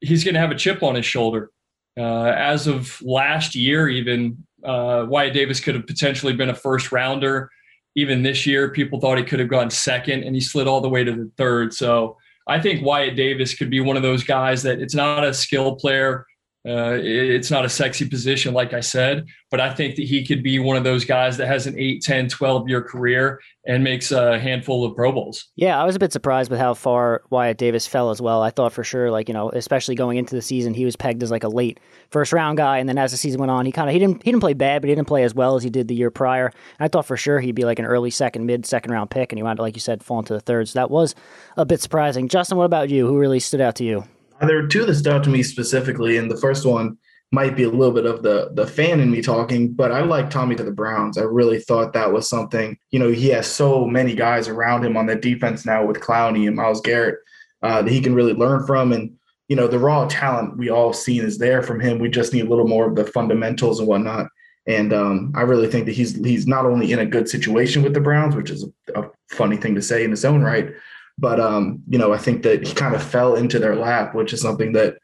he's 0.00 0.24
going 0.24 0.34
to 0.34 0.40
have 0.40 0.50
a 0.50 0.56
chip 0.56 0.82
on 0.82 0.96
his 0.96 1.06
shoulder. 1.06 1.50
Uh, 1.96 2.32
as 2.36 2.66
of 2.66 3.00
last 3.02 3.54
year, 3.54 3.88
even 3.88 4.44
uh, 4.64 5.06
Wyatt 5.08 5.34
Davis 5.34 5.60
could 5.60 5.74
have 5.74 5.86
potentially 5.86 6.32
been 6.32 6.50
a 6.50 6.54
first 6.54 6.92
rounder. 6.92 7.50
Even 7.96 8.22
this 8.22 8.46
year, 8.46 8.70
people 8.70 9.00
thought 9.00 9.18
he 9.18 9.24
could 9.24 9.40
have 9.40 9.48
gone 9.48 9.70
second, 9.70 10.22
and 10.22 10.34
he 10.34 10.40
slid 10.40 10.68
all 10.68 10.80
the 10.80 10.88
way 10.88 11.02
to 11.02 11.12
the 11.12 11.30
third. 11.36 11.74
So 11.74 12.16
I 12.46 12.60
think 12.60 12.84
Wyatt 12.84 13.16
Davis 13.16 13.54
could 13.54 13.70
be 13.70 13.80
one 13.80 13.96
of 13.96 14.02
those 14.02 14.22
guys 14.22 14.62
that 14.62 14.80
it's 14.80 14.94
not 14.94 15.24
a 15.24 15.34
skill 15.34 15.76
player. 15.76 16.24
Uh, 16.68 16.98
it's 17.00 17.50
not 17.50 17.64
a 17.64 17.68
sexy 17.68 18.06
position, 18.06 18.52
like 18.52 18.74
I 18.74 18.80
said, 18.80 19.26
but 19.50 19.58
I 19.58 19.72
think 19.72 19.96
that 19.96 20.06
he 20.06 20.26
could 20.26 20.42
be 20.42 20.58
one 20.58 20.76
of 20.76 20.84
those 20.84 21.04
guys 21.04 21.38
that 21.38 21.46
has 21.46 21.66
an 21.66 21.74
8, 21.78 22.02
10, 22.02 22.28
12 22.28 22.68
year 22.68 22.82
career 22.82 23.40
and 23.66 23.82
makes 23.82 24.12
a 24.12 24.38
handful 24.38 24.84
of 24.84 24.94
Pro 24.94 25.12
Bowls. 25.12 25.46
Yeah, 25.56 25.80
I 25.80 25.84
was 25.84 25.96
a 25.96 25.98
bit 25.98 26.12
surprised 26.12 26.50
with 26.50 26.60
how 26.60 26.74
far 26.74 27.22
Wyatt 27.30 27.56
Davis 27.56 27.86
fell 27.86 28.10
as 28.10 28.20
well. 28.20 28.42
I 28.42 28.50
thought 28.50 28.74
for 28.74 28.84
sure, 28.84 29.10
like, 29.10 29.28
you 29.28 29.34
know, 29.34 29.50
especially 29.50 29.94
going 29.94 30.18
into 30.18 30.34
the 30.34 30.42
season, 30.42 30.74
he 30.74 30.84
was 30.84 30.94
pegged 30.94 31.22
as 31.22 31.30
like 31.30 31.44
a 31.44 31.48
late 31.48 31.80
first 32.10 32.32
round 32.34 32.58
guy. 32.58 32.78
And 32.78 32.88
then 32.88 32.98
as 32.98 33.12
the 33.12 33.16
season 33.16 33.40
went 33.40 33.50
on, 33.50 33.64
he 33.64 33.72
kind 33.72 33.88
of, 33.88 33.94
he 33.94 33.98
didn't, 33.98 34.22
he 34.22 34.30
didn't 34.30 34.42
play 34.42 34.54
bad, 34.54 34.82
but 34.82 34.88
he 34.88 34.94
didn't 34.94 35.08
play 35.08 35.24
as 35.24 35.34
well 35.34 35.56
as 35.56 35.62
he 35.62 35.70
did 35.70 35.88
the 35.88 35.94
year 35.94 36.10
prior. 36.10 36.46
And 36.46 36.54
I 36.84 36.88
thought 36.88 37.06
for 37.06 37.16
sure 37.16 37.40
he'd 37.40 37.54
be 37.54 37.64
like 37.64 37.78
an 37.78 37.86
early 37.86 38.10
second, 38.10 38.44
mid 38.44 38.66
second 38.66 38.92
round 38.92 39.10
pick. 39.10 39.32
And 39.32 39.38
he 39.38 39.42
wound 39.42 39.58
up, 39.58 39.62
like 39.62 39.76
you 39.76 39.80
said, 39.80 40.02
falling 40.02 40.26
to 40.26 40.34
the 40.34 40.40
third. 40.40 40.68
So 40.68 40.78
that 40.78 40.90
was 40.90 41.14
a 41.56 41.64
bit 41.64 41.80
surprising. 41.80 42.28
Justin, 42.28 42.58
what 42.58 42.64
about 42.64 42.90
you? 42.90 43.06
Who 43.06 43.18
really 43.18 43.40
stood 43.40 43.60
out 43.62 43.76
to 43.76 43.84
you? 43.84 44.04
There 44.40 44.58
are 44.58 44.66
two 44.66 44.84
that 44.86 44.94
stood 44.94 45.12
out 45.12 45.24
to 45.24 45.30
me 45.30 45.42
specifically. 45.42 46.16
And 46.16 46.30
the 46.30 46.36
first 46.36 46.64
one, 46.64 46.98
might 47.30 47.56
be 47.56 47.64
a 47.64 47.70
little 47.70 47.92
bit 47.92 48.06
of 48.06 48.22
the 48.22 48.50
the 48.54 48.66
fan 48.66 49.00
in 49.00 49.10
me 49.10 49.20
talking, 49.20 49.72
but 49.72 49.92
I 49.92 50.02
like 50.02 50.30
Tommy 50.30 50.54
to 50.56 50.64
the 50.64 50.72
Browns. 50.72 51.18
I 51.18 51.22
really 51.22 51.60
thought 51.60 51.92
that 51.92 52.12
was 52.12 52.28
something. 52.28 52.76
You 52.90 52.98
know, 52.98 53.10
he 53.10 53.28
has 53.28 53.46
so 53.46 53.86
many 53.86 54.14
guys 54.14 54.48
around 54.48 54.84
him 54.84 54.96
on 54.96 55.06
that 55.06 55.20
defense 55.20 55.66
now 55.66 55.84
with 55.84 56.00
Clowney 56.00 56.46
and 56.46 56.56
Myles 56.56 56.80
Garrett 56.80 57.18
uh, 57.62 57.82
that 57.82 57.90
he 57.90 58.00
can 58.00 58.14
really 58.14 58.32
learn 58.32 58.66
from. 58.66 58.92
And 58.92 59.14
you 59.48 59.56
know, 59.56 59.68
the 59.68 59.78
raw 59.78 60.06
talent 60.08 60.56
we 60.56 60.70
all 60.70 60.92
seen 60.92 61.22
is 61.22 61.38
there 61.38 61.62
from 61.62 61.80
him. 61.80 61.98
We 61.98 62.08
just 62.08 62.32
need 62.32 62.46
a 62.46 62.48
little 62.48 62.68
more 62.68 62.88
of 62.88 62.96
the 62.96 63.04
fundamentals 63.04 63.78
and 63.78 63.88
whatnot. 63.88 64.28
And 64.66 64.92
um, 64.92 65.32
I 65.34 65.42
really 65.42 65.68
think 65.68 65.86
that 65.86 65.92
he's 65.92 66.16
he's 66.24 66.46
not 66.46 66.64
only 66.64 66.92
in 66.92 66.98
a 66.98 67.06
good 67.06 67.28
situation 67.28 67.82
with 67.82 67.92
the 67.92 68.00
Browns, 68.00 68.36
which 68.36 68.50
is 68.50 68.66
a, 68.94 69.02
a 69.02 69.10
funny 69.30 69.58
thing 69.58 69.74
to 69.74 69.82
say 69.82 70.02
in 70.02 70.10
his 70.10 70.24
own 70.24 70.42
right, 70.42 70.70
but 71.18 71.40
um, 71.40 71.82
you 71.88 71.98
know, 71.98 72.12
I 72.12 72.18
think 72.18 72.42
that 72.44 72.66
he 72.66 72.74
kind 72.74 72.94
of 72.94 73.02
fell 73.02 73.34
into 73.34 73.58
their 73.58 73.76
lap, 73.76 74.14
which 74.14 74.32
is 74.32 74.40
something 74.40 74.72
that 74.72 74.98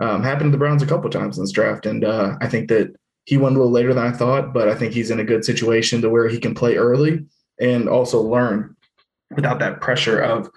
um, 0.00 0.22
happened 0.22 0.48
to 0.48 0.50
the 0.52 0.58
Browns 0.58 0.82
a 0.82 0.86
couple 0.86 1.10
times 1.10 1.38
in 1.38 1.44
this 1.44 1.52
draft, 1.52 1.86
and 1.86 2.04
uh, 2.04 2.36
I 2.40 2.48
think 2.48 2.68
that 2.68 2.94
he 3.24 3.36
went 3.36 3.54
a 3.54 3.58
little 3.58 3.72
later 3.72 3.94
than 3.94 4.04
I 4.04 4.12
thought, 4.12 4.52
but 4.52 4.68
I 4.68 4.74
think 4.74 4.92
he's 4.92 5.10
in 5.10 5.20
a 5.20 5.24
good 5.24 5.44
situation 5.44 6.00
to 6.02 6.10
where 6.10 6.28
he 6.28 6.38
can 6.38 6.54
play 6.54 6.76
early 6.76 7.24
and 7.60 7.88
also 7.88 8.20
learn 8.20 8.76
without 9.34 9.58
that 9.60 9.80
pressure 9.80 10.20
of 10.20 10.50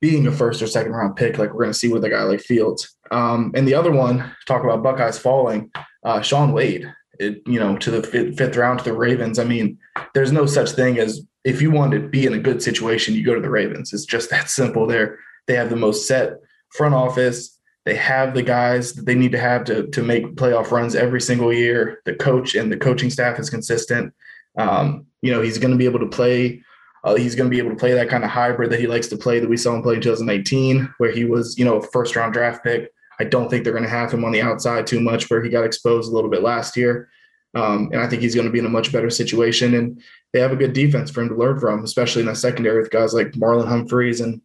being 0.00 0.26
a 0.26 0.32
first 0.32 0.62
or 0.62 0.66
second 0.66 0.92
round 0.92 1.16
pick, 1.16 1.36
like 1.36 1.50
we're 1.52 1.64
going 1.64 1.72
to 1.72 1.78
see 1.78 1.92
with 1.92 2.04
a 2.04 2.08
guy 2.08 2.22
like 2.22 2.40
Fields. 2.40 2.96
Um, 3.10 3.52
and 3.54 3.68
the 3.68 3.74
other 3.74 3.92
one, 3.92 4.34
talk 4.46 4.64
about 4.64 4.82
Buckeyes 4.82 5.18
falling, 5.18 5.70
uh, 6.04 6.22
Shaun 6.22 6.52
Wade. 6.52 6.90
It, 7.18 7.42
you 7.46 7.60
know, 7.60 7.76
to 7.76 7.90
the 7.90 8.02
fifth 8.02 8.56
round 8.56 8.78
to 8.78 8.84
the 8.86 8.94
Ravens. 8.94 9.38
I 9.38 9.44
mean, 9.44 9.76
there's 10.14 10.32
no 10.32 10.46
such 10.46 10.70
thing 10.70 10.98
as 10.98 11.20
if 11.44 11.62
you 11.62 11.70
want 11.70 11.92
to 11.92 12.00
be 12.00 12.26
in 12.26 12.34
a 12.34 12.38
good 12.38 12.62
situation, 12.62 13.14
you 13.14 13.24
go 13.24 13.34
to 13.34 13.40
the 13.40 13.50
Ravens. 13.50 13.92
It's 13.92 14.04
just 14.04 14.30
that 14.30 14.50
simple. 14.50 14.86
There, 14.86 15.18
they 15.46 15.54
have 15.54 15.70
the 15.70 15.76
most 15.76 16.06
set 16.06 16.34
front 16.70 16.94
office. 16.94 17.58
They 17.86 17.96
have 17.96 18.34
the 18.34 18.42
guys 18.42 18.92
that 18.92 19.06
they 19.06 19.14
need 19.14 19.32
to 19.32 19.38
have 19.38 19.64
to, 19.64 19.86
to 19.88 20.02
make 20.02 20.36
playoff 20.36 20.70
runs 20.70 20.94
every 20.94 21.20
single 21.20 21.52
year. 21.52 22.02
The 22.04 22.14
coach 22.14 22.54
and 22.54 22.70
the 22.70 22.76
coaching 22.76 23.10
staff 23.10 23.38
is 23.38 23.48
consistent. 23.48 24.12
Um, 24.58 25.06
you 25.22 25.32
know, 25.32 25.40
he's 25.40 25.58
going 25.58 25.72
to 25.72 25.78
be 25.78 25.86
able 25.86 26.00
to 26.00 26.06
play. 26.06 26.62
Uh, 27.02 27.14
he's 27.14 27.34
going 27.34 27.48
to 27.48 27.54
be 27.54 27.58
able 27.58 27.70
to 27.70 27.76
play 27.76 27.92
that 27.92 28.10
kind 28.10 28.24
of 28.24 28.30
hybrid 28.30 28.70
that 28.70 28.80
he 28.80 28.86
likes 28.86 29.08
to 29.08 29.16
play 29.16 29.40
that 29.40 29.48
we 29.48 29.56
saw 29.56 29.74
him 29.74 29.82
play 29.82 29.94
in 29.94 30.02
2019, 30.02 30.94
where 30.98 31.10
he 31.10 31.24
was, 31.24 31.58
you 31.58 31.64
know, 31.64 31.76
a 31.76 31.82
first 31.82 32.14
round 32.14 32.34
draft 32.34 32.62
pick. 32.62 32.92
I 33.18 33.24
don't 33.24 33.48
think 33.48 33.64
they're 33.64 33.72
going 33.72 33.84
to 33.84 33.90
have 33.90 34.12
him 34.12 34.24
on 34.24 34.32
the 34.32 34.42
outside 34.42 34.86
too 34.86 35.00
much, 35.00 35.30
where 35.30 35.42
he 35.42 35.48
got 35.48 35.64
exposed 35.64 36.10
a 36.10 36.14
little 36.14 36.30
bit 36.30 36.42
last 36.42 36.76
year. 36.76 37.08
Um, 37.54 37.90
and 37.92 38.00
I 38.00 38.08
think 38.08 38.22
he's 38.22 38.34
going 38.34 38.46
to 38.46 38.52
be 38.52 38.58
in 38.58 38.66
a 38.66 38.70
much 38.70 38.92
better 38.92 39.10
situation. 39.10 39.74
And 39.74 40.00
they 40.32 40.40
have 40.40 40.52
a 40.52 40.56
good 40.56 40.72
defense 40.72 41.10
for 41.10 41.22
him 41.22 41.28
to 41.30 41.34
learn 41.34 41.58
from, 41.58 41.84
especially 41.84 42.20
in 42.20 42.26
the 42.26 42.34
secondary 42.34 42.80
with 42.80 42.90
guys 42.90 43.12
like 43.12 43.32
Marlon 43.32 43.66
Humphreys 43.66 44.20
and 44.20 44.40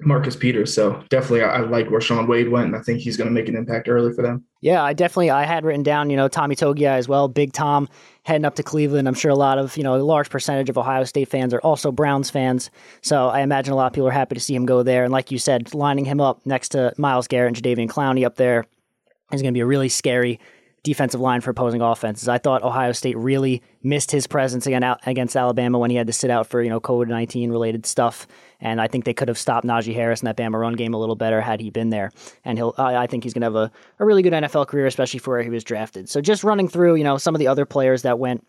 Marcus 0.00 0.36
Peters. 0.36 0.74
So 0.74 1.02
definitely, 1.08 1.42
I, 1.42 1.56
I, 1.56 1.60
like 1.60 1.90
where 1.90 2.00
Shaun 2.00 2.26
Wade 2.26 2.50
went, 2.50 2.66
and 2.66 2.76
I 2.76 2.80
think 2.80 3.00
he's 3.00 3.16
going 3.16 3.28
to 3.28 3.32
make 3.32 3.48
an 3.48 3.56
impact 3.56 3.88
early 3.88 4.12
for 4.12 4.20
them. 4.20 4.44
Yeah, 4.60 4.82
I 4.82 4.92
definitely 4.92 5.30
I 5.30 5.44
had 5.44 5.64
written 5.64 5.82
down, 5.82 6.10
you 6.10 6.16
know, 6.16 6.28
Tommy 6.28 6.54
Togiai 6.54 6.98
as 6.98 7.08
well, 7.08 7.28
Big 7.28 7.54
Tom 7.54 7.88
heading 8.24 8.44
up 8.44 8.56
to 8.56 8.62
Cleveland. 8.62 9.08
I'm 9.08 9.14
sure 9.14 9.30
a 9.30 9.36
lot 9.36 9.58
of, 9.58 9.76
you 9.76 9.82
know, 9.82 9.96
a 9.96 10.02
large 10.02 10.28
percentage 10.28 10.68
of 10.68 10.76
Ohio 10.76 11.04
State 11.04 11.28
fans 11.28 11.54
are 11.54 11.60
also 11.60 11.90
Browns 11.90 12.28
fans. 12.28 12.70
So 13.00 13.28
I 13.28 13.40
imagine 13.40 13.72
a 13.72 13.76
lot 13.76 13.86
of 13.86 13.92
people 13.94 14.08
are 14.08 14.12
happy 14.12 14.34
to 14.34 14.40
see 14.40 14.54
him 14.54 14.66
go 14.66 14.82
there. 14.82 15.04
And 15.04 15.12
like 15.12 15.30
you 15.30 15.38
said, 15.38 15.72
lining 15.74 16.04
him 16.04 16.20
up 16.20 16.44
next 16.44 16.70
to 16.70 16.92
Myles 16.98 17.26
Garrett 17.26 17.56
and 17.56 17.64
Jadeveon 17.64 17.88
Clowney 17.88 18.26
up 18.26 18.36
there 18.36 18.66
is 19.32 19.40
going 19.40 19.52
to 19.52 19.56
be 19.56 19.62
a 19.62 19.66
really 19.66 19.88
scary 19.88 20.38
defensive 20.86 21.20
line 21.20 21.40
for 21.40 21.50
opposing 21.50 21.82
offenses. 21.82 22.28
I 22.28 22.38
thought 22.38 22.62
Ohio 22.62 22.92
State 22.92 23.18
really 23.18 23.60
missed 23.82 24.12
his 24.12 24.28
presence 24.28 24.66
again 24.68 24.84
against 25.04 25.36
Alabama 25.36 25.80
when 25.80 25.90
he 25.90 25.96
had 25.96 26.06
to 26.06 26.12
sit 26.12 26.30
out 26.30 26.46
for 26.46 26.62
you 26.62 26.70
know 26.70 26.80
COVID 26.80 27.08
nineteen 27.08 27.50
related 27.50 27.84
stuff, 27.84 28.28
and 28.60 28.80
I 28.80 28.86
think 28.86 29.04
they 29.04 29.12
could 29.12 29.26
have 29.26 29.36
stopped 29.36 29.66
Najee 29.66 29.94
Harris 29.94 30.22
in 30.22 30.26
that 30.26 30.36
Bama 30.36 30.60
run 30.60 30.74
game 30.74 30.94
a 30.94 30.98
little 30.98 31.16
better 31.16 31.40
had 31.40 31.60
he 31.60 31.70
been 31.70 31.90
there. 31.90 32.12
And 32.44 32.56
he'll, 32.56 32.72
I 32.78 33.08
think 33.08 33.24
he's 33.24 33.34
going 33.34 33.40
to 33.42 33.46
have 33.46 33.56
a, 33.56 33.72
a 33.98 34.06
really 34.06 34.22
good 34.22 34.32
NFL 34.32 34.68
career, 34.68 34.86
especially 34.86 35.18
for 35.18 35.32
where 35.32 35.42
he 35.42 35.50
was 35.50 35.64
drafted. 35.64 36.08
So 36.08 36.20
just 36.20 36.44
running 36.44 36.68
through, 36.68 36.94
you 36.94 37.04
know, 37.04 37.18
some 37.18 37.34
of 37.34 37.40
the 37.40 37.48
other 37.48 37.66
players 37.66 38.02
that 38.02 38.20
went 38.20 38.46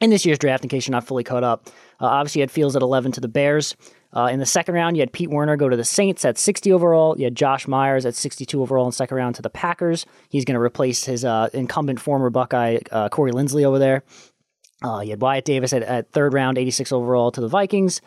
in 0.00 0.10
this 0.10 0.26
year's 0.26 0.38
draft, 0.38 0.62
in 0.62 0.68
case 0.68 0.86
you're 0.86 0.92
not 0.92 1.06
fully 1.06 1.24
caught 1.24 1.44
up. 1.44 1.68
Uh, 2.00 2.06
obviously, 2.06 2.40
you 2.40 2.42
had 2.42 2.50
Fields 2.50 2.76
at 2.76 2.82
11 2.82 3.12
to 3.12 3.20
the 3.20 3.28
Bears. 3.28 3.76
Uh, 4.12 4.26
in 4.26 4.38
the 4.38 4.46
second 4.46 4.74
round, 4.74 4.96
you 4.96 5.00
had 5.00 5.12
Pete 5.12 5.30
Werner 5.30 5.56
go 5.56 5.68
to 5.68 5.76
the 5.76 5.84
Saints 5.84 6.24
at 6.24 6.38
60 6.38 6.72
overall. 6.72 7.18
You 7.18 7.24
had 7.24 7.34
Josh 7.34 7.66
Myers 7.66 8.06
at 8.06 8.14
62 8.14 8.62
overall 8.62 8.84
in 8.84 8.90
the 8.90 8.96
second 8.96 9.16
round 9.16 9.34
to 9.36 9.42
the 9.42 9.50
Packers. 9.50 10.06
He's 10.28 10.44
going 10.44 10.54
to 10.54 10.60
replace 10.60 11.04
his 11.04 11.24
uh, 11.24 11.48
incumbent 11.52 12.00
former 12.00 12.30
Buckeye, 12.30 12.78
uh, 12.90 13.08
Corey 13.08 13.32
Linsley, 13.32 13.64
over 13.64 13.78
there. 13.78 14.04
Uh, 14.82 15.00
you 15.00 15.10
had 15.10 15.20
Wyatt 15.20 15.44
Davis 15.44 15.72
at, 15.72 15.82
at, 15.82 16.12
third 16.12 16.34
round, 16.34 16.58
86 16.58 16.92
overall 16.92 17.30
to 17.32 17.40
the 17.40 17.48
Vikings. 17.48 18.00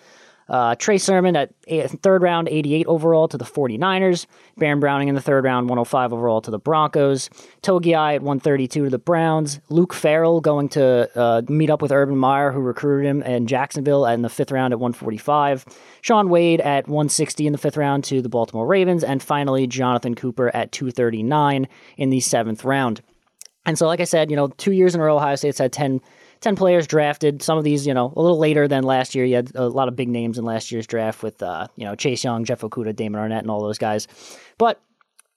Uh, 0.50 0.76
Trey 0.76 0.98
Sermon 0.98 1.36
at 1.36 1.54
third 2.02 2.24
round, 2.24 2.50
88 2.50 2.88
overall 2.88 3.28
to 3.28 3.38
the 3.38 3.46
49ers. 3.46 4.26
Baron 4.58 4.80
Browning 4.80 5.08
in 5.08 5.16
the 5.16 5.22
third 5.22 5.44
round, 5.44 5.70
105 5.70 6.14
overall 6.14 6.42
to 6.42 6.52
the 6.52 6.58
Broncos. 6.58 7.30
Togiai 7.62 8.16
at 8.16 8.22
132 8.22 8.86
to 8.86 8.90
the 8.90 8.98
Browns. 8.98 9.60
Luke 9.70 9.94
Farrell 9.94 10.42
going 10.42 10.70
to 10.70 11.10
uh, 11.16 11.42
meet 11.48 11.70
up 11.70 11.82
with 11.82 11.92
Urban 11.92 12.18
Meyer, 12.18 12.52
who 12.52 12.60
recruited 12.60 13.08
him 13.08 13.22
in 13.22 13.48
Jacksonville 13.48 14.06
in 14.06 14.22
the 14.24 14.30
fifth 14.30 14.52
round 14.52 14.74
at 14.74 14.80
145. 14.80 15.66
Shaun 16.02 16.30
Wade 16.30 16.62
at 16.62 16.88
160 16.88 17.46
in 17.46 17.52
the 17.52 17.58
fifth 17.58 17.78
round 17.78 18.04
to 18.06 18.22
the 18.22 18.30
Baltimore 18.30 18.66
Ravens. 18.66 19.04
And 19.04 19.22
finally, 19.22 19.68
Jonathan 19.68 20.16
Cooper 20.16 20.54
at 20.56 20.72
239 20.72 21.68
in 21.98 22.10
the 22.10 22.20
seventh 22.20 22.64
round. 22.64 23.02
And 23.66 23.78
so, 23.78 23.86
like 23.86 24.00
I 24.00 24.06
said, 24.06 24.32
you 24.32 24.36
know, 24.36 24.48
two 24.48 24.72
years 24.72 24.96
in 24.96 25.02
a 25.02 25.04
row, 25.04 25.18
Ohio 25.18 25.36
State's 25.36 25.60
had 25.60 25.72
10 25.72 26.02
10 26.42 26.56
players 26.56 26.88
drafted. 26.88 27.42
Some 27.42 27.58
of 27.58 27.64
these, 27.64 27.86
you 27.86 27.94
know, 27.94 28.14
a 28.16 28.22
little 28.22 28.38
later 28.38 28.68
than 28.68 28.84
last 28.84 29.14
year. 29.16 29.26
You 29.26 29.38
had 29.38 29.52
a 29.56 29.68
lot 29.68 29.88
of 29.88 29.96
big 29.96 30.10
names 30.10 30.38
in 30.38 30.46
last 30.46 30.72
year's 30.72 30.88
draft 30.88 31.22
with, 31.22 31.42
uh, 31.44 31.68
you 31.76 31.86
know, 31.86 31.96
Chase 31.96 32.24
Young, 32.24 32.46
Jeff 32.46 32.62
Okudah, 32.62 32.96
Damon 32.96 33.22
Arnette, 33.22 33.40
and 33.40 33.52
all 33.52 33.62
those 33.62 33.78
guys. 33.78 34.08
But 34.58 34.82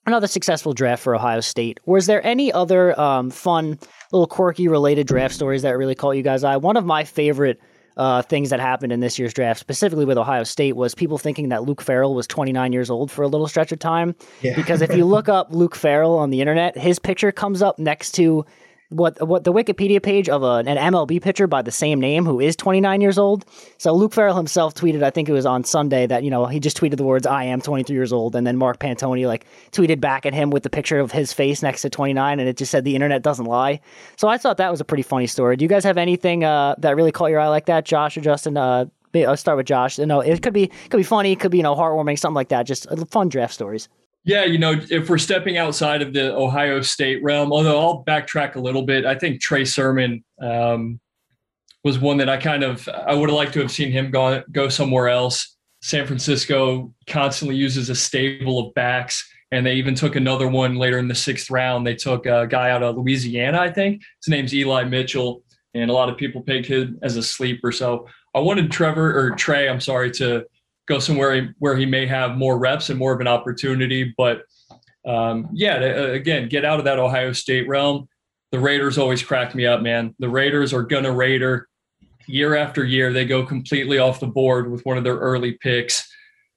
another 0.07 0.27
successful 0.27 0.73
draft 0.73 1.03
for 1.03 1.15
Ohio 1.15 1.41
State. 1.41 1.81
Was 1.87 2.07
there 2.07 2.25
any 2.27 2.53
other 2.53 2.99
um, 3.01 3.31
fun, 3.31 3.79
little 4.13 4.27
quirky 4.27 4.69
related 4.69 5.07
draft 5.07 5.35
stories 5.35 5.63
that 5.63 5.77
really 5.77 5.95
caught 5.95 6.13
you 6.13 6.23
guys' 6.23 6.45
eye? 6.45 6.57
One 6.57 6.77
of 6.77 6.85
my 6.85 7.05
favorite 7.05 7.61
uh, 7.97 8.23
things 8.23 8.51
that 8.51 8.61
happened 8.61 8.93
in 8.93 9.01
this 9.01 9.19
year's 9.19 9.35
draft, 9.35 9.61
specifically 9.61 10.05
with 10.05 10.17
Ohio 10.17 10.45
State, 10.45 10.77
was 10.77 10.95
people 10.95 11.19
thinking 11.19 11.51
that 11.51 11.65
Luke 11.65 11.83
Farrell 11.83 12.15
was 12.15 12.27
29 12.27 12.73
years 12.73 12.91
old 12.91 13.11
for 13.11 13.23
a 13.23 13.29
little 13.29 13.47
stretch 13.47 13.73
of 13.73 13.79
time. 13.79 14.15
Yeah. 14.41 14.55
because 14.57 14.81
if 14.83 14.93
you 14.97 15.05
look 15.05 15.29
up 15.29 15.49
Luke 15.51 15.75
Farrell 15.75 16.17
on 16.17 16.31
the 16.31 16.41
internet, 16.41 16.77
his 16.77 16.99
picture 16.99 17.33
comes 17.33 17.61
up 17.61 17.79
next 17.79 18.13
to 18.13 18.47
what 18.93 19.27
what 19.27 19.45
the 19.45 19.53
Wikipedia 19.53 20.03
page 20.03 20.29
of 20.29 20.43
a, 20.43 20.63
an 20.67 20.77
MLB 20.77 21.21
pitcher 21.21 21.47
by 21.47 21.63
the 21.63 21.71
same 21.71 22.01
name 22.01 22.25
who 22.25 22.41
is 22.41 22.57
29 22.57 23.01
years 23.01 23.19
old. 23.19 23.45
So 23.79 23.93
Luke 23.95 24.13
Farrell 24.13 24.37
himself 24.37 24.75
tweeted, 24.75 25.03
I 25.03 25.11
think 25.11 25.29
it 25.29 25.33
was 25.33 25.47
on 25.47 25.65
Sunday, 25.65 26.07
that 26.07 26.23
you 26.25 26.31
know 26.31 26.47
he 26.47 26.61
just 26.61 26.77
tweeted 26.77 26.97
the 26.97 27.05
words 27.05 27.27
"I 27.27 27.45
am 27.45 27.61
23 27.61 27.95
years 27.95 28.13
old," 28.13 28.37
and 28.37 28.47
then 28.47 28.57
Mark 28.57 28.79
Pantoni 28.79 29.27
like 29.27 29.47
tweeted 29.73 30.01
back 30.01 30.27
at 30.27 30.35
him 30.35 30.51
with 30.51 30.63
the 30.63 30.71
picture 30.71 30.99
of 30.99 31.13
his 31.13 31.33
face 31.33 31.63
next 31.63 31.83
to 31.83 31.91
29, 31.91 32.41
and 32.41 32.49
it 32.49 32.57
just 32.57 32.71
said 32.71 32.85
the 32.85 32.95
internet 32.95 33.23
doesn't 33.23 33.47
lie. 33.47 33.81
So 34.17 34.29
I 34.29 34.39
thought 34.39 34.57
that 34.59 34.71
was 34.71 34.81
a 34.81 34.85
pretty 34.85 35.03
funny 35.03 35.27
story. 35.27 35.57
Do 35.57 35.65
you 35.65 35.69
guys 35.69 35.85
have 35.85 35.99
anything 35.99 36.45
uh, 36.45 36.75
that 36.79 36.97
really 36.97 37.13
caught 37.13 37.31
your 37.31 37.41
eye 37.41 37.49
like 37.49 37.67
that, 37.67 37.85
Josh 37.85 38.17
or 38.17 38.21
Justin? 38.21 38.57
Uh, 38.57 38.87
I'll 39.15 39.37
start 39.37 39.59
with 39.59 39.67
Josh. 39.67 39.99
No, 39.99 40.21
it 40.21 40.43
could 40.43 40.55
be 40.55 40.69
could 40.89 40.97
be 40.97 41.03
funny, 41.03 41.37
could 41.37 41.51
be 41.51 41.59
you 41.59 41.63
know 41.63 41.75
heartwarming, 41.75 42.19
something 42.19 42.35
like 42.35 42.49
that. 42.49 42.65
Just 42.65 42.87
fun 43.11 43.29
draft 43.29 43.55
stories. 43.55 43.89
Yeah, 44.25 44.45
you 44.45 44.59
know, 44.59 44.81
if 44.91 45.11
we're 45.11 45.19
stepping 45.19 45.59
outside 45.59 46.01
of 46.01 46.13
the 46.13 46.33
Ohio 46.35 46.81
State 46.81 47.23
realm, 47.25 47.53
although 47.53 47.81
I'll 47.81 48.05
backtrack 48.05 48.55
a 48.55 48.61
little 48.61 48.83
bit, 48.83 49.05
I 49.05 49.17
think 49.17 49.41
Trey 49.41 49.65
Sermon 49.65 50.23
um, 50.41 51.01
was 51.83 51.99
one 51.99 52.19
that 52.19 52.29
I 52.29 52.37
kind 52.37 52.63
of 52.63 52.89
I 52.89 53.15
would 53.15 53.29
have 53.29 53.37
liked 53.37 53.53
to 53.55 53.61
have 53.61 53.73
seen 53.73 53.91
him 53.91 54.11
go 54.11 54.43
go 54.53 54.69
somewhere 54.69 55.09
else. 55.09 55.57
San 55.81 56.07
Francisco 56.07 56.95
constantly 57.09 57.57
uses 57.57 57.91
a 57.91 57.97
stable 57.97 58.61
of 58.61 58.75
backs, 58.75 59.29
and 59.51 59.67
they 59.67 59.75
even 59.75 59.97
took 59.97 60.15
another 60.15 60.47
one 60.47 60.77
later 60.77 60.99
in 60.99 61.09
the 61.09 61.15
sixth 61.17 61.51
round. 61.51 61.85
They 61.85 61.97
took 61.97 62.25
a 62.27 62.47
guy 62.47 62.71
out 62.71 62.85
of 62.85 62.97
Louisiana, 62.97 63.59
I 63.59 63.73
think. 63.73 64.03
His 64.25 64.31
name's 64.31 64.55
Eli 64.55 64.85
Mitchell, 64.85 65.43
and 65.75 65.91
a 65.91 65.93
lot 65.93 66.09
of 66.09 66.17
people 66.17 66.43
picked 66.43 66.69
him 66.69 67.01
as 67.03 67.17
a 67.17 67.23
sleeper. 67.25 67.73
So 67.73 68.07
I 68.37 68.39
wanted 68.39 68.71
Trevor 68.71 69.19
or 69.19 69.31
Trey, 69.33 69.69
I'm 69.69 69.81
sorry, 69.81 70.13
to 70.13 70.45
go 70.87 70.99
somewhere 70.99 71.55
where 71.59 71.77
he 71.77 71.87
may 71.87 72.07
have 72.07 72.37
more 72.37 72.59
reps 72.59 72.91
and 72.91 72.99
more 72.99 73.13
of 73.13 73.21
an 73.21 73.29
opportunity. 73.29 74.13
But 74.17 74.43
um, 75.07 75.49
yeah, 75.53 75.77
uh, 75.77 76.13
again, 76.13 76.49
get 76.49 76.65
out 76.65 76.79
of 76.79 76.85
that 76.85 76.99
Ohio 76.99 77.33
State 77.33 77.69
realm. 77.69 78.09
The 78.51 78.61
Raiders 78.61 78.99
always 78.99 79.23
crack 79.23 79.55
me 79.55 79.67
up, 79.67 79.81
man. 79.81 80.15
The 80.19 80.29
Raiders 80.29 80.73
are 80.73 80.83
gonna 80.83 81.13
Raider 81.13 81.69
year 82.27 82.55
after 82.55 82.85
year. 82.85 83.13
They 83.13 83.25
go 83.25 83.45
completely 83.45 83.99
off 83.99 84.21
the 84.21 84.27
board 84.27 84.71
with 84.71 84.85
one 84.85 84.99
of 84.99 85.05
their 85.05 85.17
early 85.17 85.53
picks. 85.53 86.09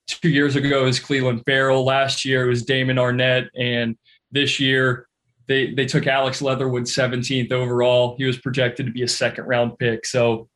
Two 0.08 0.30
years 0.30 0.56
ago 0.56 0.84
it 0.84 0.86
was 0.86 1.00
Clelin 1.00 1.44
Ferrell. 1.46 1.84
Last 1.84 2.26
year 2.26 2.46
it 2.46 2.50
was 2.50 2.64
Damon 2.64 2.98
Arnette, 2.98 3.48
and 3.56 3.98
this 4.32 4.60
year 4.60 5.08
they 5.48 5.74
they 5.74 5.86
took 5.86 6.06
Alex 6.06 6.42
Leatherwood 6.42 6.84
17th 6.84 7.52
overall. 7.52 8.16
He 8.18 8.26
was 8.26 8.38
projected 8.38 8.86
to 8.86 8.92
be 8.92 9.04
a 9.04 9.08
second 9.08 9.46
round 9.46 9.78
pick. 9.80 10.06
So 10.06 10.50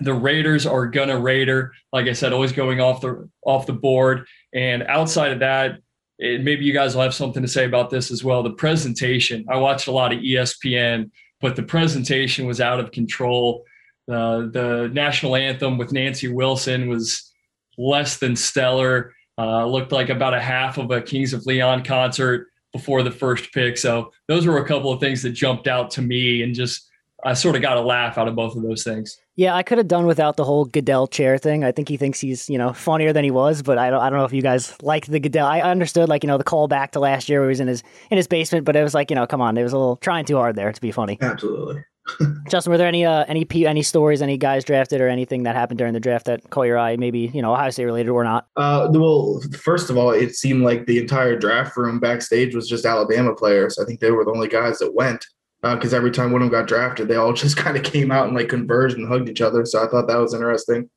the 0.00 0.14
Raiders 0.14 0.66
are 0.66 0.86
gonna 0.86 1.18
Raider. 1.18 1.72
Like 1.92 2.06
I 2.06 2.12
said, 2.12 2.32
always 2.32 2.52
going 2.52 2.80
off 2.80 3.00
the 3.00 3.28
off 3.42 3.66
the 3.66 3.72
board. 3.72 4.26
And 4.52 4.82
outside 4.84 5.32
of 5.32 5.40
that, 5.40 5.78
it, 6.18 6.42
maybe 6.42 6.64
you 6.64 6.72
guys 6.72 6.94
will 6.94 7.02
have 7.02 7.14
something 7.14 7.42
to 7.42 7.48
say 7.48 7.64
about 7.64 7.90
this 7.90 8.10
as 8.10 8.24
well. 8.24 8.42
The 8.42 8.50
presentation. 8.50 9.44
I 9.48 9.56
watched 9.56 9.88
a 9.88 9.92
lot 9.92 10.12
of 10.12 10.20
ESPN, 10.20 11.10
but 11.40 11.56
the 11.56 11.62
presentation 11.62 12.46
was 12.46 12.60
out 12.60 12.80
of 12.80 12.92
control. 12.92 13.64
Uh, 14.10 14.46
the 14.52 14.90
national 14.92 15.36
anthem 15.36 15.78
with 15.78 15.92
Nancy 15.92 16.28
Wilson 16.28 16.88
was 16.88 17.32
less 17.76 18.18
than 18.18 18.36
stellar. 18.36 19.12
Uh, 19.38 19.66
looked 19.66 19.92
like 19.92 20.08
about 20.08 20.32
a 20.32 20.40
half 20.40 20.78
of 20.78 20.90
a 20.90 21.02
Kings 21.02 21.34
of 21.34 21.44
Leon 21.44 21.84
concert 21.84 22.48
before 22.72 23.02
the 23.02 23.10
first 23.10 23.52
pick. 23.52 23.76
So 23.76 24.12
those 24.28 24.46
were 24.46 24.58
a 24.58 24.66
couple 24.66 24.92
of 24.92 25.00
things 25.00 25.22
that 25.22 25.30
jumped 25.30 25.66
out 25.66 25.90
to 25.92 26.02
me 26.02 26.42
and 26.42 26.54
just 26.54 26.88
I 27.24 27.34
sort 27.34 27.56
of 27.56 27.62
got 27.62 27.76
a 27.76 27.80
laugh 27.80 28.18
out 28.18 28.28
of 28.28 28.34
both 28.34 28.56
of 28.56 28.62
those 28.62 28.84
things. 28.84 29.18
Yeah, 29.36 29.54
I 29.54 29.62
could 29.62 29.78
have 29.78 29.88
done 29.88 30.06
without 30.06 30.36
the 30.36 30.44
whole 30.44 30.64
Goodell 30.64 31.06
chair 31.06 31.38
thing. 31.38 31.64
I 31.64 31.72
think 31.72 31.88
he 31.88 31.96
thinks 31.96 32.20
he's, 32.20 32.48
you 32.48 32.58
know, 32.58 32.72
funnier 32.72 33.12
than 33.12 33.24
he 33.24 33.30
was, 33.30 33.62
but 33.62 33.78
I 33.78 33.90
don't 33.90 34.00
I 34.00 34.10
don't 34.10 34.18
know 34.18 34.24
if 34.24 34.32
you 34.32 34.42
guys 34.42 34.80
like 34.82 35.06
the 35.06 35.20
Goodell. 35.20 35.46
I 35.46 35.60
understood 35.60 36.08
like, 36.08 36.22
you 36.22 36.28
know, 36.28 36.38
the 36.38 36.44
call 36.44 36.68
back 36.68 36.92
to 36.92 37.00
last 37.00 37.28
year 37.28 37.40
where 37.40 37.48
he 37.48 37.52
was 37.52 37.60
in 37.60 37.68
his 37.68 37.82
in 38.10 38.16
his 38.16 38.26
basement, 38.26 38.64
but 38.64 38.76
it 38.76 38.82
was 38.82 38.94
like, 38.94 39.10
you 39.10 39.16
know, 39.16 39.26
come 39.26 39.40
on, 39.40 39.56
it 39.56 39.62
was 39.62 39.72
a 39.72 39.78
little 39.78 39.96
trying 39.96 40.24
too 40.24 40.36
hard 40.36 40.56
there 40.56 40.72
to 40.72 40.80
be 40.80 40.92
funny. 40.92 41.18
Absolutely. 41.20 41.82
Justin, 42.48 42.70
were 42.70 42.78
there 42.78 42.86
any 42.86 43.04
uh, 43.04 43.24
any 43.26 43.46
any 43.66 43.82
stories, 43.82 44.22
any 44.22 44.36
guys 44.36 44.64
drafted, 44.64 45.00
or 45.00 45.08
anything 45.08 45.42
that 45.42 45.56
happened 45.56 45.78
during 45.78 45.92
the 45.92 46.00
draft 46.00 46.26
that 46.26 46.48
caught 46.50 46.66
your 46.66 46.78
eye? 46.78 46.96
Maybe 46.96 47.30
you 47.34 47.42
know 47.42 47.52
Ohio 47.52 47.70
State 47.70 47.84
related 47.84 48.10
or 48.10 48.22
not. 48.22 48.46
Uh, 48.56 48.88
well, 48.92 49.42
first 49.58 49.90
of 49.90 49.96
all, 49.96 50.10
it 50.10 50.34
seemed 50.34 50.62
like 50.62 50.86
the 50.86 50.98
entire 50.98 51.36
draft 51.36 51.76
room 51.76 51.98
backstage 51.98 52.54
was 52.54 52.68
just 52.68 52.86
Alabama 52.86 53.34
players. 53.34 53.78
I 53.78 53.84
think 53.84 54.00
they 54.00 54.12
were 54.12 54.24
the 54.24 54.30
only 54.30 54.48
guys 54.48 54.78
that 54.78 54.94
went 54.94 55.26
because 55.74 55.92
uh, 55.92 55.96
every 55.96 56.10
time 56.10 56.30
one 56.30 56.42
of 56.42 56.50
them 56.50 56.60
got 56.60 56.68
drafted, 56.68 57.08
they 57.08 57.16
all 57.16 57.32
just 57.44 57.56
kind 57.56 57.76
of 57.76 57.82
came 57.82 58.10
out 58.10 58.26
and 58.26 58.36
like 58.36 58.48
converged 58.48 58.96
and 58.96 59.08
hugged 59.08 59.28
each 59.28 59.40
other. 59.40 59.64
So 59.64 59.82
I 59.82 59.88
thought 59.88 60.08
that 60.08 60.18
was 60.18 60.34
interesting. 60.34 60.90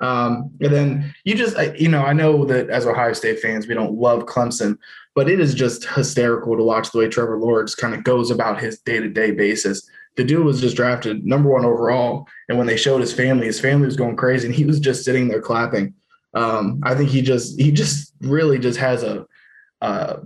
Um, 0.00 0.50
and 0.60 0.72
then 0.72 1.14
you 1.24 1.36
just, 1.36 1.56
you 1.80 1.88
know, 1.88 2.02
I 2.02 2.12
know 2.12 2.44
that 2.46 2.70
as 2.70 2.86
Ohio 2.86 3.12
State 3.12 3.38
fans, 3.38 3.68
we 3.68 3.74
don't 3.74 3.94
love 3.94 4.26
Clemson, 4.26 4.76
but 5.14 5.28
it 5.28 5.38
is 5.38 5.54
just 5.54 5.84
hysterical 5.84 6.56
to 6.56 6.62
watch 6.64 6.90
the 6.90 6.98
way 6.98 7.08
Trevor 7.08 7.38
Lawrence 7.38 7.74
kind 7.76 7.94
of 7.94 8.02
goes 8.02 8.30
about 8.30 8.60
his 8.60 8.80
day 8.80 8.98
to 8.98 9.08
day 9.08 9.30
basis. 9.30 9.88
The 10.16 10.24
dude 10.24 10.44
was 10.44 10.60
just 10.60 10.76
drafted 10.76 11.24
number 11.24 11.50
one 11.50 11.64
overall. 11.64 12.26
And 12.48 12.58
when 12.58 12.66
they 12.66 12.76
showed 12.76 13.00
his 13.00 13.14
family, 13.14 13.46
his 13.46 13.60
family 13.60 13.86
was 13.86 13.96
going 13.96 14.16
crazy 14.16 14.46
and 14.46 14.54
he 14.54 14.64
was 14.64 14.80
just 14.80 15.04
sitting 15.04 15.28
there 15.28 15.40
clapping. 15.40 15.94
Um, 16.34 16.80
I 16.82 16.94
think 16.94 17.10
he 17.10 17.22
just, 17.22 17.58
he 17.60 17.70
just 17.70 18.12
really 18.20 18.58
just 18.58 18.78
has 18.78 19.04
a, 19.04 19.26
uh, 19.80 20.16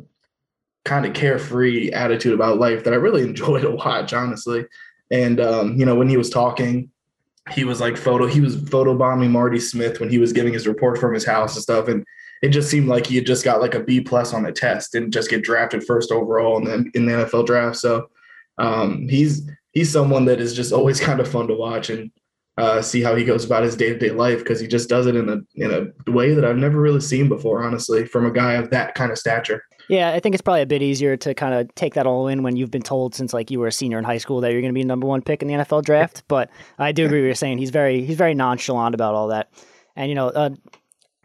kind 0.87 1.05
of 1.05 1.13
carefree 1.13 1.91
attitude 1.91 2.33
about 2.33 2.59
life 2.59 2.85
that 2.85 2.95
I 2.95 2.97
really 2.97 3.23
enjoy 3.29 3.61
to 3.61 3.71
watch, 3.71 4.15
honestly. 4.15 4.65
And 5.11 5.41
um, 5.41 5.77
you 5.79 5.85
know, 5.85 5.95
when 5.95 6.09
he 6.09 6.17
was 6.17 6.31
talking, 6.31 6.91
he 7.53 7.65
was 7.65 7.81
like 7.81 7.97
photo, 7.97 8.27
he 8.27 8.41
was 8.41 8.57
photo 8.69 8.97
bombing 8.97 9.31
Marty 9.31 9.61
Smith 9.61 10.01
when 10.01 10.09
he 10.09 10.19
was 10.19 10.33
giving 10.33 10.53
his 10.53 10.67
report 10.67 10.99
from 10.99 11.15
his 11.15 11.25
house 11.25 11.55
and 11.55 11.63
stuff. 11.63 11.87
And 11.89 12.05
it 12.43 12.49
just 12.49 12.71
seemed 12.71 12.89
like 12.89 13.07
he 13.07 13.17
had 13.17 13.27
just 13.27 13.45
got 13.45 13.61
like 13.61 13.75
a 13.75 13.81
B 13.81 14.01
plus 14.01 14.35
on 14.35 14.43
the 14.43 14.53
test 14.53 14.95
and 14.95 15.13
just 15.13 15.31
get 15.31 15.43
drafted 15.43 15.85
first 15.85 16.11
overall 16.11 16.59
in 16.59 16.65
the, 16.65 16.91
in 16.95 17.07
the 17.07 17.13
NFL 17.13 17.47
draft. 17.47 17.77
So 17.77 18.11
um, 18.59 19.07
he's 19.09 19.49
he's 19.73 19.93
someone 19.93 20.25
that 20.25 20.41
is 20.41 20.55
just 20.55 20.73
always 20.73 21.01
kind 21.09 21.21
of 21.21 21.29
fun 21.29 21.47
to 21.49 21.55
watch 21.55 21.91
and 21.91 22.11
uh, 22.59 22.81
see 22.81 23.03
how 23.03 23.15
he 23.15 23.25
goes 23.25 23.45
about 23.45 23.63
his 23.63 23.77
day 23.77 23.91
to 23.91 23.99
day 23.99 24.11
life 24.11 24.39
because 24.39 24.59
he 24.59 24.67
just 24.67 24.89
does 24.89 25.07
it 25.07 25.15
in 25.15 25.29
a 25.29 25.39
in 25.55 25.93
a 26.07 26.11
way 26.11 26.33
that 26.33 26.45
I've 26.45 26.57
never 26.57 26.81
really 26.81 27.01
seen 27.01 27.29
before, 27.29 27.63
honestly, 27.63 28.07
from 28.07 28.25
a 28.25 28.31
guy 28.31 28.55
of 28.55 28.71
that 28.71 28.95
kind 28.95 29.13
of 29.13 29.19
stature. 29.19 29.63
Yeah, 29.89 30.11
I 30.11 30.21
think 30.21 30.35
it's 30.35 30.43
probably 30.43 30.63
a 30.63 30.67
bit 30.67 30.83
easier 30.83 31.17
to 31.19 31.35
kind 31.35 31.55
of 31.55 31.73
take 31.77 31.95
that 31.95 32.07
all 32.07 32.27
in 32.27 32.43
when 32.43 32.57
you've 32.57 32.71
been 32.71 32.83
told 32.83 33.15
since 33.15 33.33
like 33.33 33.51
you 33.51 33.61
were 33.61 33.69
a 33.69 33.73
senior 33.73 33.99
in 33.99 34.05
high 34.05 34.19
school 34.19 34.41
that 34.41 34.53
you're 34.53 34.61
going 34.61 34.73
to 34.73 34.79
be 34.79 34.85
number 34.85 35.07
one 35.07 35.23
pick 35.23 35.43
in 35.43 35.49
the 35.49 35.55
NFL 35.55 35.85
draft. 35.85 36.25
But 36.29 36.51
I 36.79 36.93
do 36.93 37.05
agree 37.07 37.21
with 37.21 37.27
what 37.27 37.29
you 37.29 37.35
saying 37.35 37.59
he's 37.59 37.71
very 37.71 38.05
he's 38.05 38.17
very 38.17 38.35
nonchalant 38.35 38.95
about 38.95 39.15
all 39.15 39.29
that. 39.29 39.51
And 39.95 40.09
you 40.09 40.15
know, 40.15 40.29
uh, 40.29 40.51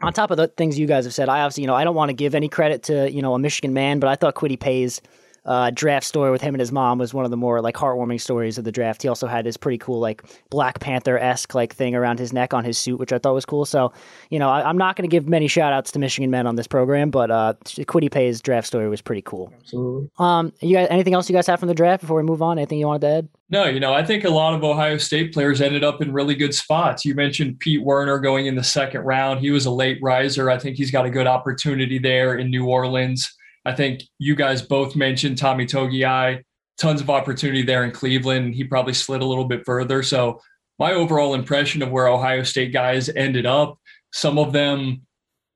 on 0.02 0.12
top 0.12 0.30
of 0.30 0.36
the 0.36 0.48
things 0.48 0.78
you 0.78 0.86
guys 0.86 1.04
have 1.04 1.14
said, 1.14 1.28
I 1.28 1.40
obviously 1.40 1.62
you 1.62 1.66
know 1.66 1.74
I 1.74 1.84
don't 1.84 1.96
want 1.96 2.10
to 2.10 2.14
give 2.14 2.34
any 2.34 2.48
credit 2.48 2.82
to 2.84 3.10
you 3.10 3.22
know 3.22 3.34
a 3.34 3.38
Michigan 3.38 3.72
man, 3.72 4.00
but 4.00 4.08
I 4.08 4.16
thought 4.16 4.34
Kwity 4.34 4.60
Paye's 4.60 5.00
uh, 5.44 5.70
draft 5.70 6.06
story 6.06 6.30
with 6.30 6.40
him 6.40 6.54
and 6.54 6.60
his 6.60 6.70
mom 6.70 6.98
was 6.98 7.12
one 7.12 7.24
of 7.24 7.30
the 7.30 7.36
more 7.36 7.60
like 7.60 7.74
heartwarming 7.74 8.20
stories 8.20 8.58
of 8.58 8.64
the 8.64 8.72
draft. 8.72 9.02
He 9.02 9.08
also 9.08 9.26
had 9.26 9.44
his 9.44 9.56
pretty 9.56 9.78
cool 9.78 9.98
like 9.98 10.22
Black 10.50 10.78
Panther 10.78 11.18
esque 11.18 11.54
like 11.54 11.74
thing 11.74 11.94
around 11.94 12.18
his 12.18 12.32
neck 12.32 12.54
on 12.54 12.64
his 12.64 12.78
suit, 12.78 12.98
which 12.98 13.12
I 13.12 13.18
thought 13.18 13.34
was 13.34 13.44
cool. 13.44 13.64
So 13.64 13.92
you 14.30 14.38
know 14.38 14.48
I, 14.48 14.68
am 14.68 14.78
not 14.78 14.96
going 14.96 15.08
to 15.08 15.12
give 15.12 15.28
many 15.28 15.48
shout 15.48 15.72
outs 15.72 15.90
to 15.92 15.98
Michigan 15.98 16.30
men 16.30 16.46
on 16.46 16.56
this 16.56 16.66
program, 16.66 17.10
but 17.10 17.30
uh, 17.30 17.54
Kwity 17.64 18.10
Paye's 18.10 18.40
draft 18.40 18.66
story 18.66 18.88
was 18.88 19.00
pretty 19.00 19.22
cool. 19.22 19.52
Absolutely. 19.60 20.10
Um, 20.18 20.52
you 20.60 20.76
guys, 20.76 20.88
anything 20.90 21.14
else 21.14 21.28
you 21.28 21.34
guys 21.34 21.46
have 21.46 21.58
from 21.58 21.68
the 21.68 21.74
draft 21.74 22.02
before 22.02 22.16
we 22.16 22.22
move 22.22 22.42
on? 22.42 22.58
Anything 22.58 22.78
you 22.78 22.86
wanted 22.86 23.02
to 23.02 23.08
add? 23.08 23.28
No, 23.50 23.66
you 23.66 23.80
know, 23.80 23.92
I 23.92 24.02
think 24.02 24.24
a 24.24 24.30
lot 24.30 24.54
of 24.54 24.64
Ohio 24.64 24.96
State 24.96 25.34
players 25.34 25.60
ended 25.60 25.84
up 25.84 26.00
in 26.00 26.10
really 26.10 26.34
good 26.34 26.54
spots. 26.54 27.04
You 27.04 27.14
mentioned 27.14 27.58
Pete 27.58 27.82
Werner 27.82 28.18
going 28.18 28.46
in 28.46 28.54
the 28.54 28.64
second 28.64 29.02
round. 29.02 29.40
He 29.40 29.50
was 29.50 29.66
a 29.66 29.70
late 29.70 29.98
riser. 30.00 30.48
I 30.48 30.58
think 30.58 30.76
he's 30.76 30.90
got 30.90 31.04
a 31.04 31.10
good 31.10 31.26
opportunity 31.26 31.98
there 31.98 32.36
in 32.36 32.48
New 32.48 32.66
Orleans. 32.66 33.30
I 33.64 33.72
think 33.72 34.02
you 34.18 34.34
guys 34.34 34.62
both 34.62 34.96
mentioned 34.96 35.38
Tommy 35.38 35.66
Togiai, 35.66 36.42
tons 36.78 37.00
of 37.00 37.10
opportunity 37.10 37.62
there 37.62 37.84
in 37.84 37.92
Cleveland. 37.92 38.54
He 38.54 38.64
probably 38.64 38.94
slid 38.94 39.22
a 39.22 39.26
little 39.26 39.44
bit 39.44 39.64
further. 39.64 40.02
So 40.02 40.40
my 40.78 40.92
overall 40.92 41.34
impression 41.34 41.82
of 41.82 41.90
where 41.90 42.08
Ohio 42.08 42.42
State 42.42 42.72
guys 42.72 43.08
ended 43.10 43.46
up, 43.46 43.78
some 44.12 44.38
of 44.38 44.52
them 44.52 45.02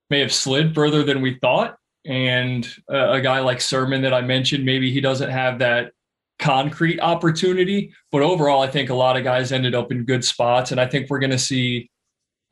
may 0.08 0.20
have 0.20 0.32
slid 0.32 0.74
further 0.74 1.02
than 1.02 1.20
we 1.20 1.38
thought. 1.40 1.76
And 2.04 2.68
a, 2.88 3.14
a 3.14 3.20
guy 3.20 3.40
like 3.40 3.60
Sermon 3.60 4.02
that 4.02 4.14
I 4.14 4.20
mentioned, 4.20 4.64
maybe 4.64 4.92
he 4.92 5.00
doesn't 5.00 5.30
have 5.30 5.58
that 5.58 5.90
concrete 6.38 7.00
opportunity. 7.00 7.92
But 8.12 8.22
overall, 8.22 8.62
I 8.62 8.68
think 8.68 8.90
a 8.90 8.94
lot 8.94 9.16
of 9.16 9.24
guys 9.24 9.50
ended 9.50 9.74
up 9.74 9.90
in 9.90 10.04
good 10.04 10.24
spots. 10.24 10.70
And 10.70 10.80
I 10.80 10.86
think 10.86 11.10
we're 11.10 11.18
going 11.18 11.30
to 11.30 11.38
see 11.38 11.90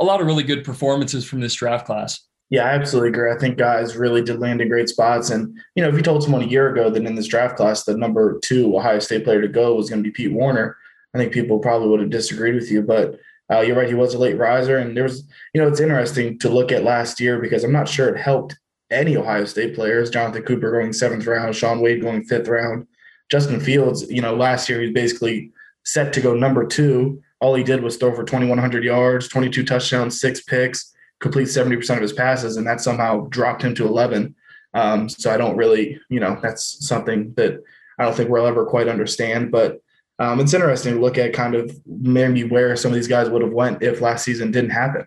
a 0.01 0.05
lot 0.05 0.21
of 0.21 0.27
really 0.27 0.43
good 0.43 0.65
performances 0.65 1.25
from 1.25 1.41
this 1.41 1.55
draft 1.55 1.87
class. 1.87 2.27
Yeah, 2.55 2.67
I 2.67 2.75
absolutely 2.75 3.09
agree. 3.09 3.33
I 3.33 3.37
think 3.37 3.59
guys 3.59 3.97
really 3.97 4.23
did 4.23 4.39
land 4.39 4.61
in 4.61 4.69
great 4.69 4.89
spots. 4.89 5.31
And, 5.31 5.59
you 5.75 5.83
know, 5.83 5.89
if 5.89 5.97
you 5.97 6.03
told 6.03 6.23
someone 6.23 6.45
a 6.45 6.47
year 6.47 6.73
ago 6.73 6.89
that 6.89 7.05
in 7.05 7.17
this 7.17 7.27
draft 7.27 7.57
class, 7.57 7.83
the 7.83 7.97
number 7.97 8.39
two 8.45 8.77
Ohio 8.77 9.01
State 9.01 9.25
player 9.25 9.43
to 9.43 9.49
go 9.49 9.75
was 9.75 9.91
going 9.91 10.05
to 10.05 10.09
be 10.09 10.13
Pete 10.13 10.33
Werner, 10.33 10.77
I 11.13 11.19
think 11.19 11.33
people 11.33 11.59
probably 11.59 11.89
would 11.89 11.99
have 11.99 12.11
disagreed 12.11 12.55
with 12.55 12.71
you. 12.71 12.83
But 12.83 13.19
uh, 13.51 13.63
you're 13.63 13.75
right, 13.75 13.89
he 13.89 13.95
was 13.95 14.15
a 14.15 14.19
late 14.19 14.39
riser. 14.39 14.79
And 14.79 14.97
there 14.97 15.03
was, 15.03 15.29
you 15.53 15.61
know, 15.61 15.67
it's 15.67 15.81
interesting 15.81 16.39
to 16.39 16.49
look 16.49 16.71
at 16.71 16.85
last 16.85 17.19
year 17.19 17.41
because 17.41 17.65
I'm 17.65 17.73
not 17.73 17.89
sure 17.89 18.09
it 18.09 18.21
helped 18.21 18.57
any 18.89 19.17
Ohio 19.17 19.47
State 19.47 19.75
players. 19.75 20.09
Jonathan 20.09 20.45
Cooper 20.45 20.71
going 20.71 20.93
seventh 20.93 21.27
round, 21.27 21.57
Shaun 21.57 21.81
Wade 21.81 22.03
going 22.03 22.23
fifth 22.23 22.47
round. 22.47 22.87
Justin 23.33 23.59
Fields, 23.59 24.09
you 24.09 24.23
know, 24.23 24.37
last 24.37 24.69
year 24.69 24.79
he 24.79 24.87
was 24.87 24.95
basically 24.95 25.51
set 25.85 26.13
to 26.13 26.21
go 26.21 26.37
number 26.37 26.65
two. 26.65 27.21
All 27.41 27.57
he 27.57 27.65
did 27.65 27.83
was 27.83 27.97
throw 27.97 28.15
for 28.15 28.23
2,100 28.23 28.85
yards, 28.85 29.27
22 29.27 29.65
touchdowns, 29.65 30.21
six 30.21 30.41
picks, 30.41 30.94
complete 31.25 31.49
70% 31.49 31.97
of 31.97 32.03
his 32.03 32.13
passes, 32.13 32.59
and 32.59 32.67
that 32.67 32.83
somehow 32.83 33.27
dropped 33.31 33.63
him 33.63 33.75
to 33.77 33.87
11. 33.87 34.35
Um, 34.75 35.09
so 35.09 35.33
I 35.33 35.39
don't 35.39 35.57
really, 35.57 35.99
you 36.11 36.21
know, 36.21 36.39
that's 36.43 36.87
something 36.87 37.33
that 37.39 37.63
I 37.99 38.05
don't 38.05 38.15
think 38.15 38.29
we'll 38.29 38.47
ever 38.47 38.67
quite 38.67 38.89
understand. 38.89 39.51
But 39.51 39.81
um, 40.19 40.39
it's 40.39 40.53
interesting 40.53 40.95
to 40.95 41.01
look 41.01 41.17
at 41.17 41.33
kind 41.33 41.55
of 41.55 41.75
maybe 41.87 42.45
where 42.45 42.77
some 42.77 42.91
of 42.91 42.95
these 42.95 43.09
guys 43.09 43.31
would 43.31 43.41
have 43.41 43.55
went 43.55 43.83
if 43.83 44.03
last 44.03 44.23
season 44.23 44.51
didn't 44.51 44.71
happen. 44.71 45.07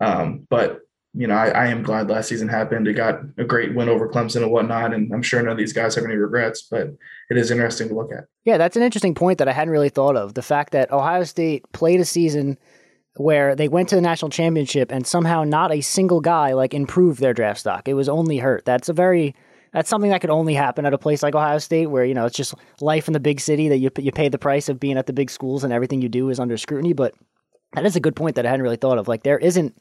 Um, 0.00 0.46
but 0.48 0.80
you 1.12 1.26
know, 1.26 1.34
I, 1.34 1.48
I, 1.48 1.66
am 1.66 1.82
glad 1.82 2.08
last 2.08 2.28
season 2.28 2.48
happened. 2.48 2.86
It 2.86 2.92
got 2.92 3.20
a 3.38 3.44
great 3.44 3.74
win 3.74 3.88
over 3.88 4.08
Clemson 4.08 4.42
and 4.42 4.52
whatnot, 4.52 4.94
and 4.94 5.12
I'm 5.12 5.22
sure 5.22 5.42
none 5.42 5.52
of 5.52 5.58
these 5.58 5.72
guys 5.72 5.94
have 5.96 6.04
any 6.04 6.14
regrets. 6.14 6.62
But 6.62 6.94
it 7.28 7.36
is 7.36 7.50
interesting 7.50 7.88
to 7.88 7.94
look 7.94 8.12
at. 8.12 8.24
Yeah, 8.44 8.56
that's 8.56 8.76
an 8.76 8.82
interesting 8.82 9.14
point 9.14 9.38
that 9.38 9.48
I 9.48 9.52
hadn't 9.52 9.72
really 9.72 9.88
thought 9.88 10.16
of. 10.16 10.34
The 10.34 10.42
fact 10.42 10.72
that 10.72 10.92
Ohio 10.92 11.24
State 11.24 11.64
played 11.72 12.00
a 12.00 12.04
season 12.04 12.56
where 13.18 13.54
they 13.54 13.68
went 13.68 13.88
to 13.90 13.94
the 13.94 14.00
national 14.00 14.30
championship 14.30 14.92
and 14.92 15.06
somehow 15.06 15.44
not 15.44 15.72
a 15.72 15.80
single 15.80 16.20
guy 16.20 16.52
like 16.52 16.74
improved 16.74 17.20
their 17.20 17.34
draft 17.34 17.60
stock. 17.60 17.88
It 17.88 17.94
was 17.94 18.08
only 18.08 18.38
hurt. 18.38 18.64
That's 18.64 18.88
a 18.88 18.92
very 18.92 19.34
that's 19.72 19.90
something 19.90 20.10
that 20.10 20.20
could 20.20 20.30
only 20.30 20.54
happen 20.54 20.86
at 20.86 20.94
a 20.94 20.98
place 20.98 21.22
like 21.22 21.34
Ohio 21.34 21.58
State, 21.58 21.86
where 21.86 22.04
you 22.04 22.14
know 22.14 22.26
it's 22.26 22.36
just 22.36 22.54
life 22.80 23.06
in 23.06 23.12
the 23.12 23.20
big 23.20 23.40
city 23.40 23.68
that 23.68 23.78
you 23.78 23.90
you 23.98 24.12
pay 24.12 24.28
the 24.28 24.38
price 24.38 24.68
of 24.68 24.80
being 24.80 24.96
at 24.96 25.06
the 25.06 25.12
big 25.12 25.30
schools 25.30 25.64
and 25.64 25.72
everything 25.72 26.00
you 26.00 26.08
do 26.08 26.30
is 26.30 26.40
under 26.40 26.56
scrutiny. 26.56 26.92
But 26.92 27.14
that 27.74 27.84
is 27.84 27.96
a 27.96 28.00
good 28.00 28.16
point 28.16 28.36
that 28.36 28.46
I 28.46 28.50
hadn't 28.50 28.62
really 28.62 28.76
thought 28.76 28.98
of. 28.98 29.08
Like 29.08 29.24
there 29.24 29.38
isn't 29.38 29.74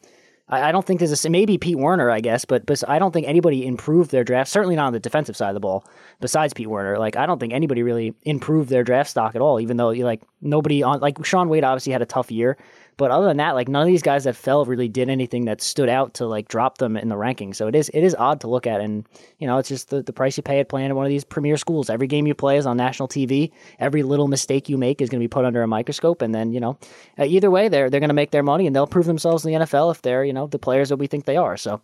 I, 0.50 0.72
don't 0.72 0.86
think 0.86 1.00
there's 1.00 1.26
a 1.26 1.30
maybe 1.30 1.58
Pete 1.58 1.78
Werner, 1.78 2.10
I 2.10 2.22
guess, 2.22 2.46
but, 2.46 2.66
but 2.66 2.82
I 2.88 3.00
don't 3.00 3.12
think 3.12 3.28
anybody 3.28 3.66
improved 3.66 4.12
their 4.12 4.24
draft. 4.24 4.50
Certainly 4.50 4.78
not 4.78 4.88
on 4.88 4.94
the 4.94 5.00
defensive 5.00 5.36
side 5.36 5.50
of 5.50 5.56
the 5.56 5.60
ball. 5.60 5.86
Besides 6.22 6.54
Pete 6.54 6.70
Werner, 6.70 6.98
like 6.98 7.18
I 7.18 7.26
don't 7.26 7.38
think 7.38 7.52
anybody 7.52 7.84
really 7.84 8.16
improved 8.24 8.70
their 8.70 8.84
draft 8.84 9.10
stock 9.10 9.36
at 9.36 9.42
all. 9.42 9.60
Even 9.60 9.76
though 9.76 9.90
you 9.90 10.06
like 10.06 10.22
nobody 10.40 10.84
on 10.84 11.02
like 11.02 11.24
Shaun 11.26 11.50
Wade 11.50 11.66
obviously 11.66 11.92
had 11.92 12.02
a 12.02 12.06
tough 12.06 12.32
year, 12.32 12.58
but 12.98 13.12
other 13.12 13.28
than 13.28 13.38
that, 13.38 13.54
like 13.54 13.68
none 13.68 13.84
of 13.84 13.88
these 13.88 14.02
guys 14.02 14.24
that 14.24 14.36
fell 14.36 14.66
really 14.66 14.88
did 14.88 15.08
anything 15.10 15.46
that 15.46 15.62
stood 15.62 15.88
out 15.88 16.16
to 16.16 16.26
like 16.26 16.48
drop 16.48 16.80
them 16.80 16.98
in 16.98 17.10
the 17.10 17.16
ranking. 17.16 17.54
So 17.54 17.68
it 17.68 17.76
is 17.76 17.90
it 17.90 18.02
is 18.02 18.16
odd 18.16 18.42
to 18.42 18.48
look 18.48 18.66
at, 18.66 18.82
and 18.82 19.08
you 19.38 19.48
know 19.48 19.60
it's 19.60 19.70
just 19.70 19.90
the, 19.90 20.02
the 20.02 20.12
price 20.12 20.36
you 20.36 20.44
pay 20.44 20.60
at 20.60 20.68
playing 20.68 20.90
at 20.90 20.96
one 20.96 21.06
of 21.06 21.10
these 21.10 21.24
premier 21.24 21.58
schools. 21.58 21.90
Every 21.90 22.08
game 22.08 22.26
you 22.26 22.34
play 22.34 22.58
is 22.58 22.66
on 22.66 22.76
national 22.76 23.08
TV. 23.08 23.52
Every 23.80 24.02
little 24.02 24.28
mistake 24.28 24.68
you 24.68 24.78
make 24.78 25.02
is 25.02 25.10
going 25.10 25.20
to 25.20 25.24
be 25.24 25.30
put 25.30 25.46
under 25.46 25.62
a 25.62 25.68
microscope, 25.68 26.22
and 26.22 26.34
then 26.34 26.52
you 26.52 26.60
know 26.60 26.78
uh, 27.20 27.26
either 27.26 27.52
way 27.52 27.70
they're 27.70 27.90
they're 27.90 28.00
going 28.00 28.10
to 28.10 28.16
make 28.16 28.32
their 28.32 28.44
money 28.44 28.66
and 28.66 28.76
they'll 28.76 28.88
prove 28.88 29.06
themselves 29.06 29.46
in 29.46 29.54
the 29.54 29.60
NFL 29.60 29.92
if 29.92 30.02
they're 30.02 30.26
you 30.26 30.34
know 30.34 30.48
the 30.48 30.60
players 30.60 30.90
that 30.90 30.98
we 30.98 31.08
think 31.08 31.26
they 31.26 31.38
are. 31.38 31.56
So 31.56 31.82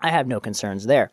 I 0.00 0.10
have 0.10 0.26
no 0.26 0.40
concerns 0.40 0.86
there. 0.86 1.12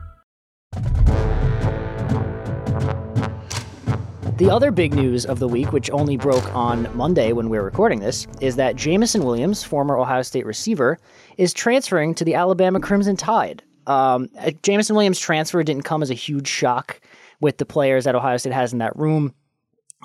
The 4.41 4.49
other 4.49 4.71
big 4.71 4.95
news 4.95 5.23
of 5.23 5.37
the 5.37 5.47
week, 5.47 5.71
which 5.71 5.91
only 5.91 6.17
broke 6.17 6.55
on 6.55 6.89
Monday 6.97 7.31
when 7.31 7.47
we 7.47 7.59
are 7.59 7.63
recording 7.63 7.99
this, 7.99 8.25
is 8.39 8.55
that 8.55 8.75
Jameson 8.75 9.23
Williams, 9.23 9.63
former 9.63 9.99
Ohio 9.99 10.23
State 10.23 10.47
receiver, 10.47 10.97
is 11.37 11.53
transferring 11.53 12.15
to 12.15 12.25
the 12.25 12.33
Alabama 12.33 12.79
Crimson 12.79 13.15
Tide. 13.15 13.61
Um, 13.85 14.29
Jameson 14.63 14.95
Williams' 14.95 15.19
transfer 15.19 15.61
didn't 15.61 15.83
come 15.83 16.01
as 16.01 16.09
a 16.09 16.15
huge 16.15 16.47
shock 16.47 16.99
with 17.39 17.59
the 17.59 17.67
players 17.67 18.05
that 18.05 18.15
Ohio 18.15 18.35
State 18.37 18.53
has 18.53 18.73
in 18.73 18.79
that 18.79 18.95
room. 18.95 19.35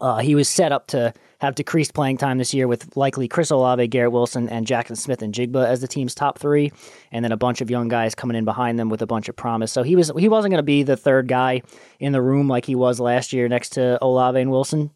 Uh, 0.02 0.18
he 0.18 0.34
was 0.34 0.50
set 0.50 0.70
up 0.70 0.88
to 0.88 1.14
have 1.40 1.54
decreased 1.54 1.94
playing 1.94 2.18
time 2.18 2.38
this 2.38 2.54
year 2.54 2.66
with 2.66 2.96
likely 2.96 3.28
Chris 3.28 3.50
Olave, 3.50 3.86
Garrett 3.88 4.12
Wilson, 4.12 4.48
and 4.48 4.66
Jaxon 4.66 4.96
Smith-Njigba 4.96 5.66
as 5.66 5.80
the 5.80 5.88
team's 5.88 6.14
top 6.14 6.38
three, 6.38 6.72
and 7.12 7.24
then 7.24 7.32
a 7.32 7.36
bunch 7.36 7.60
of 7.60 7.70
young 7.70 7.88
guys 7.88 8.14
coming 8.14 8.36
in 8.36 8.44
behind 8.44 8.78
them 8.78 8.88
with 8.88 9.02
a 9.02 9.06
bunch 9.06 9.28
of 9.28 9.36
promise. 9.36 9.72
So 9.72 9.82
he 9.82 9.96
was 9.96 10.10
he 10.18 10.28
wasn't 10.28 10.52
going 10.52 10.58
to 10.58 10.62
be 10.62 10.82
the 10.82 10.96
third 10.96 11.28
guy 11.28 11.62
in 12.00 12.12
the 12.12 12.22
room 12.22 12.48
like 12.48 12.64
he 12.64 12.74
was 12.74 13.00
last 13.00 13.32
year 13.32 13.48
next 13.48 13.70
to 13.70 14.02
Olave 14.02 14.40
and 14.40 14.50
Wilson. 14.50 14.90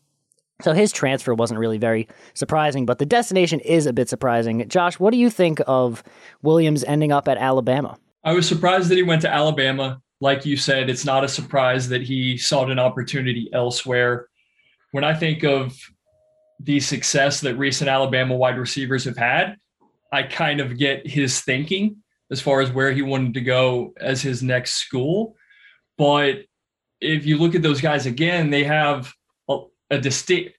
So 0.63 0.73
his 0.73 0.93
transfer 0.93 1.35
wasn't 1.35 1.61
really 1.61 1.79
very 1.79 2.07
surprising, 2.35 2.85
but 2.85 2.99
the 2.99 3.07
destination 3.07 3.61
is 3.61 3.87
a 3.87 3.93
bit 3.93 4.09
surprising. 4.09 4.69
Josh, 4.69 4.99
what 4.99 5.11
do 5.11 5.17
you 5.17 5.31
think 5.31 5.61
of 5.67 6.03
Williams 6.43 6.85
ending 6.85 7.13
up 7.13 7.29
at 7.29 7.39
Alabama? 7.39 7.99
I 8.25 8.33
was 8.35 8.47
surprised 8.47 8.91
that 8.91 8.97
he 8.97 9.03
went 9.03 9.23
to 9.23 9.33
Alabama. 9.33 10.03
Like 10.21 10.45
you 10.45 10.59
said, 10.59 10.91
it's 10.91 11.07
not 11.07 11.25
a 11.25 11.29
surprise 11.29 11.89
that 11.89 12.03
he 12.03 12.37
sought 12.37 12.71
an 12.71 12.79
opportunity 12.79 13.49
elsewhere 13.55 14.29
when 14.93 15.03
I 15.03 15.15
think 15.15 15.45
of 15.45 15.79
the 16.63 16.81
success 16.81 17.41
that 17.41 17.57
recent 17.57 17.89
Alabama 17.89 18.37
wide 18.37 18.59
receivers 18.59 19.05
have 19.05 19.17
had, 19.17 19.57
I 20.13 20.25
kind 20.25 20.61
of 20.61 20.79
get 20.79 21.07
his 21.07 21.41
thinking 21.41 21.97
as 22.31 22.41
far 22.41 22.61
as 22.61 22.71
where 22.71 22.93
he 22.93 23.03
wanted 23.03 23.35
to 23.35 23.41
go 23.41 23.93
as 23.99 24.23
his 24.23 24.43
next 24.43 24.75
school. 24.75 25.37
But 25.97 26.41
if 27.01 27.27
you 27.27 27.39
look 27.39 27.55
at 27.55 27.63
those 27.63 27.81
guys 27.81 28.07
again, 28.07 28.51
they 28.51 28.65
have 28.65 29.13
a, 29.49 29.59
a 29.91 29.99
distinct, 29.99 30.55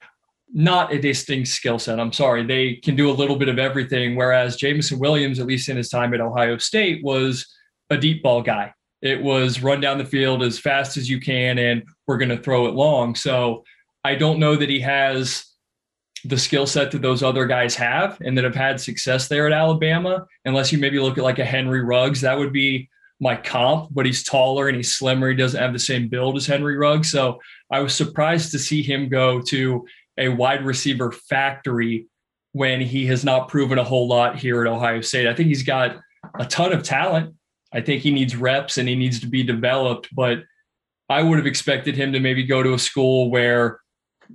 not 0.53 0.93
a 0.93 0.99
distinct 0.99 1.49
skill 1.49 1.79
set. 1.79 1.99
I'm 1.99 2.13
sorry. 2.13 2.45
They 2.45 2.75
can 2.75 2.95
do 2.95 3.09
a 3.09 3.13
little 3.13 3.35
bit 3.35 3.49
of 3.49 3.59
everything. 3.59 4.15
Whereas 4.15 4.55
Jameson 4.55 4.99
Williams, 4.99 5.39
at 5.39 5.45
least 5.45 5.69
in 5.69 5.77
his 5.77 5.89
time 5.89 6.13
at 6.13 6.21
Ohio 6.21 6.57
State, 6.57 7.03
was 7.03 7.45
a 7.89 7.97
deep 7.97 8.23
ball 8.23 8.41
guy. 8.41 8.73
It 9.01 9.21
was 9.21 9.63
run 9.63 9.81
down 9.81 9.97
the 9.97 10.05
field 10.05 10.43
as 10.43 10.59
fast 10.59 10.97
as 10.97 11.09
you 11.09 11.19
can, 11.19 11.57
and 11.57 11.83
we're 12.07 12.17
going 12.17 12.29
to 12.29 12.37
throw 12.37 12.67
it 12.67 12.75
long. 12.75 13.15
So 13.15 13.63
I 14.03 14.15
don't 14.15 14.39
know 14.39 14.55
that 14.55 14.69
he 14.69 14.79
has 14.81 15.50
the 16.25 16.37
skill 16.37 16.67
set 16.67 16.91
that 16.91 17.01
those 17.01 17.23
other 17.23 17.45
guys 17.45 17.75
have 17.75 18.19
and 18.21 18.37
that 18.37 18.43
have 18.43 18.55
had 18.55 18.79
success 18.79 19.27
there 19.27 19.47
at 19.47 19.53
Alabama, 19.53 20.25
unless 20.45 20.71
you 20.71 20.77
maybe 20.77 20.99
look 20.99 21.17
at 21.17 21.23
like 21.23 21.39
a 21.39 21.45
Henry 21.45 21.83
Ruggs, 21.83 22.21
that 22.21 22.37
would 22.37 22.53
be 22.53 22.89
my 23.19 23.35
comp, 23.35 23.89
but 23.91 24.05
he's 24.05 24.23
taller 24.23 24.67
and 24.67 24.75
he's 24.75 24.95
slimmer. 24.95 25.29
He 25.29 25.35
doesn't 25.35 25.59
have 25.61 25.73
the 25.73 25.79
same 25.79 26.07
build 26.07 26.37
as 26.37 26.47
Henry 26.47 26.77
Ruggs. 26.77 27.11
So 27.11 27.39
I 27.71 27.79
was 27.79 27.95
surprised 27.95 28.51
to 28.51 28.59
see 28.59 28.81
him 28.81 29.09
go 29.09 29.41
to 29.43 29.85
a 30.17 30.29
wide 30.29 30.65
receiver 30.65 31.11
factory 31.11 32.07
when 32.53 32.81
he 32.81 33.05
has 33.07 33.23
not 33.23 33.47
proven 33.47 33.77
a 33.77 33.83
whole 33.83 34.07
lot 34.07 34.37
here 34.37 34.61
at 34.61 34.71
Ohio 34.71 35.01
State. 35.01 35.27
I 35.27 35.33
think 35.33 35.47
he's 35.47 35.63
got 35.63 35.97
a 36.39 36.45
ton 36.45 36.73
of 36.73 36.83
talent. 36.83 37.35
I 37.73 37.81
think 37.81 38.01
he 38.01 38.11
needs 38.11 38.35
reps 38.35 38.77
and 38.77 38.89
he 38.89 38.95
needs 38.95 39.19
to 39.21 39.27
be 39.27 39.43
developed, 39.43 40.09
but 40.13 40.39
I 41.09 41.21
would 41.21 41.37
have 41.37 41.47
expected 41.47 41.95
him 41.95 42.13
to 42.13 42.19
maybe 42.19 42.43
go 42.43 42.63
to 42.63 42.73
a 42.73 42.79
school 42.79 43.29
where 43.29 43.80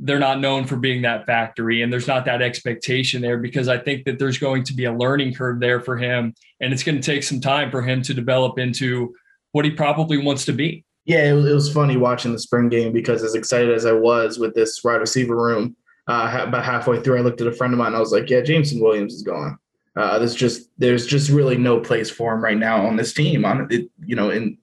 they're 0.01 0.19
not 0.19 0.41
known 0.41 0.67
for 0.67 0.77
being 0.77 1.03
that 1.03 1.27
factory 1.27 1.83
and 1.83 1.93
there's 1.93 2.07
not 2.07 2.25
that 2.25 2.43
expectation 2.43 3.23
there 3.23 3.39
because 3.39 3.69
I 3.69 3.79
think 3.79 4.05
that 4.05 4.19
there's 4.19 4.39
going 4.39 4.65
to 4.65 4.75
be 4.75 4.85
a 4.85 4.93
learning 4.93 5.35
curve 5.35 5.61
there 5.61 5.81
for 5.81 5.97
him 5.97 6.35
and 6.61 6.73
it's 6.73 6.83
going 6.83 7.01
to 7.01 7.03
take 7.03 7.23
some 7.23 7.41
time 7.41 7.71
for 7.71 7.83
him 7.83 8.03
to 8.03 8.15
develop 8.15 8.59
into 8.59 9.15
what 9.53 9.65
he 9.65 9.71
probably 9.71 10.19
wants 10.19 10.45
to 10.47 10.53
be. 10.53 10.85
Yeah, 11.07 11.31
it 11.31 11.35
was, 11.35 11.73
funny 11.73 11.97
watching 11.97 12.33
the 12.33 12.39
spring 12.39 12.69
game 12.69 12.93
because 12.93 13.23
as 13.23 13.35
excited 13.35 13.71
as 13.73 13.87
I 13.87 13.93
was 13.93 14.39
with 14.39 14.55
this 14.55 14.83
wide 14.83 14.97
receiver 14.97 15.37
room, 15.37 15.77
uh, 16.09 16.43
about 16.43 16.65
halfway 16.65 17.01
through, 17.01 17.19
I 17.19 17.23
looked 17.23 17.41
at 17.41 17.47
a 17.47 17.53
friend 17.53 17.73
of 17.73 17.79
mine. 17.79 17.89
and 17.89 17.97
I 17.97 18.01
was 18.01 18.13
like, 18.13 18.29
"Yeah, 18.29 18.41
Jameson 18.41 18.81
Williams 18.81 19.15
is 19.15 19.23
gone. 19.23 19.59
Uh, 19.97 20.19
there's 20.19 20.35
just 20.35 20.69
there's 20.79 21.07
just 21.07 21.31
really 21.31 21.57
no 21.57 21.81
place 21.81 22.11
for 22.11 22.35
him 22.35 22.43
right 22.43 22.59
now 22.59 22.87
on 22.87 22.97
this 22.97 23.15
team. 23.15 23.45
On 23.45 23.67
it, 23.71 23.89
you 24.05 24.15
know, 24.15 24.31
and 24.31 24.59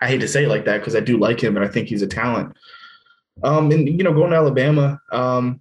I 0.00 0.08
hate 0.08 0.20
to 0.20 0.28
say 0.28 0.44
it 0.44 0.48
like 0.48 0.64
that 0.66 0.78
because 0.78 0.94
I 0.94 1.00
do 1.00 1.18
like 1.18 1.42
him 1.42 1.56
and 1.56 1.64
I 1.64 1.68
think 1.68 1.88
he's 1.88 2.02
a 2.02 2.06
talent. 2.06 2.56
Um, 3.42 3.70
and 3.70 3.86
you 3.88 4.04
know, 4.04 4.12
going 4.12 4.30
to 4.30 4.36
Alabama, 4.36 5.00
um, 5.12 5.60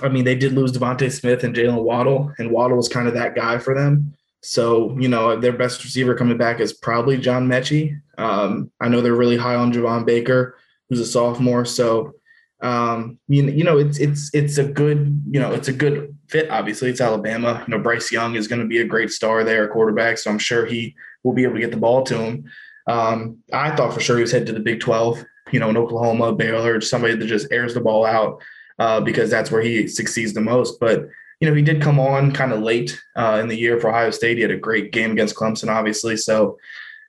I 0.00 0.08
mean, 0.08 0.24
they 0.24 0.34
did 0.34 0.52
lose 0.52 0.72
DeVonta 0.72 1.10
Smith 1.10 1.44
and 1.44 1.54
Jalen 1.54 1.82
Waddle, 1.82 2.32
and 2.38 2.50
Waddle 2.50 2.76
was 2.76 2.88
kind 2.88 3.08
of 3.08 3.14
that 3.14 3.34
guy 3.34 3.58
for 3.58 3.74
them. 3.74 4.14
So, 4.42 4.96
you 4.98 5.08
know, 5.08 5.38
their 5.38 5.52
best 5.52 5.82
receiver 5.84 6.14
coming 6.14 6.36
back 6.36 6.60
is 6.60 6.72
probably 6.74 7.16
John 7.16 7.48
Metchie. 7.48 7.98
Um, 8.18 8.70
I 8.80 8.88
know 8.88 9.00
they're 9.00 9.14
really 9.14 9.38
high 9.38 9.54
on 9.54 9.72
Javon 9.72 10.04
Baker, 10.04 10.58
who's 10.88 11.00
a 11.00 11.06
sophomore. 11.06 11.64
So, 11.64 12.12
um, 12.60 13.18
you, 13.26 13.44
you 13.44 13.64
know, 13.64 13.78
it's 13.78 13.98
it's 13.98 14.30
it's 14.34 14.58
a 14.58 14.64
good, 14.64 15.22
you 15.30 15.40
know, 15.40 15.52
it's 15.52 15.68
a 15.68 15.72
good 15.72 16.14
fit. 16.28 16.50
Obviously, 16.50 16.90
it's 16.90 17.00
Alabama. 17.00 17.64
You 17.66 17.74
know, 17.74 17.82
Bryce 17.82 18.12
Young 18.12 18.34
is 18.34 18.48
going 18.48 18.60
to 18.60 18.68
be 18.68 18.80
a 18.80 18.86
great 18.86 19.10
star 19.10 19.44
there, 19.44 19.68
quarterback. 19.68 20.18
So 20.18 20.30
I'm 20.30 20.38
sure 20.38 20.66
he 20.66 20.94
will 21.22 21.32
be 21.32 21.44
able 21.44 21.54
to 21.54 21.60
get 21.60 21.70
the 21.70 21.76
ball 21.78 22.02
to 22.04 22.18
him. 22.18 22.44
Um, 22.86 23.38
I 23.52 23.74
thought 23.74 23.94
for 23.94 24.00
sure 24.00 24.16
he 24.16 24.22
was 24.22 24.32
headed 24.32 24.48
to 24.48 24.52
the 24.52 24.60
Big 24.60 24.80
12. 24.80 25.24
You 25.54 25.60
know, 25.60 25.70
in 25.70 25.76
Oklahoma, 25.76 26.34
Baylor, 26.34 26.80
somebody 26.80 27.14
that 27.14 27.26
just 27.26 27.46
airs 27.50 27.74
the 27.74 27.80
ball 27.80 28.04
out 28.04 28.42
uh, 28.78 29.00
because 29.00 29.30
that's 29.30 29.50
where 29.50 29.62
he 29.62 29.86
succeeds 29.86 30.34
the 30.34 30.40
most. 30.40 30.80
But 30.80 31.08
you 31.40 31.48
know, 31.48 31.54
he 31.54 31.62
did 31.62 31.82
come 31.82 31.98
on 31.98 32.32
kind 32.32 32.52
of 32.52 32.60
late 32.60 33.00
uh, 33.16 33.38
in 33.40 33.48
the 33.48 33.56
year 33.56 33.78
for 33.78 33.90
Ohio 33.90 34.10
State. 34.10 34.36
He 34.36 34.42
had 34.42 34.50
a 34.50 34.56
great 34.56 34.92
game 34.92 35.12
against 35.12 35.36
Clemson, 35.36 35.68
obviously. 35.68 36.16
So, 36.16 36.58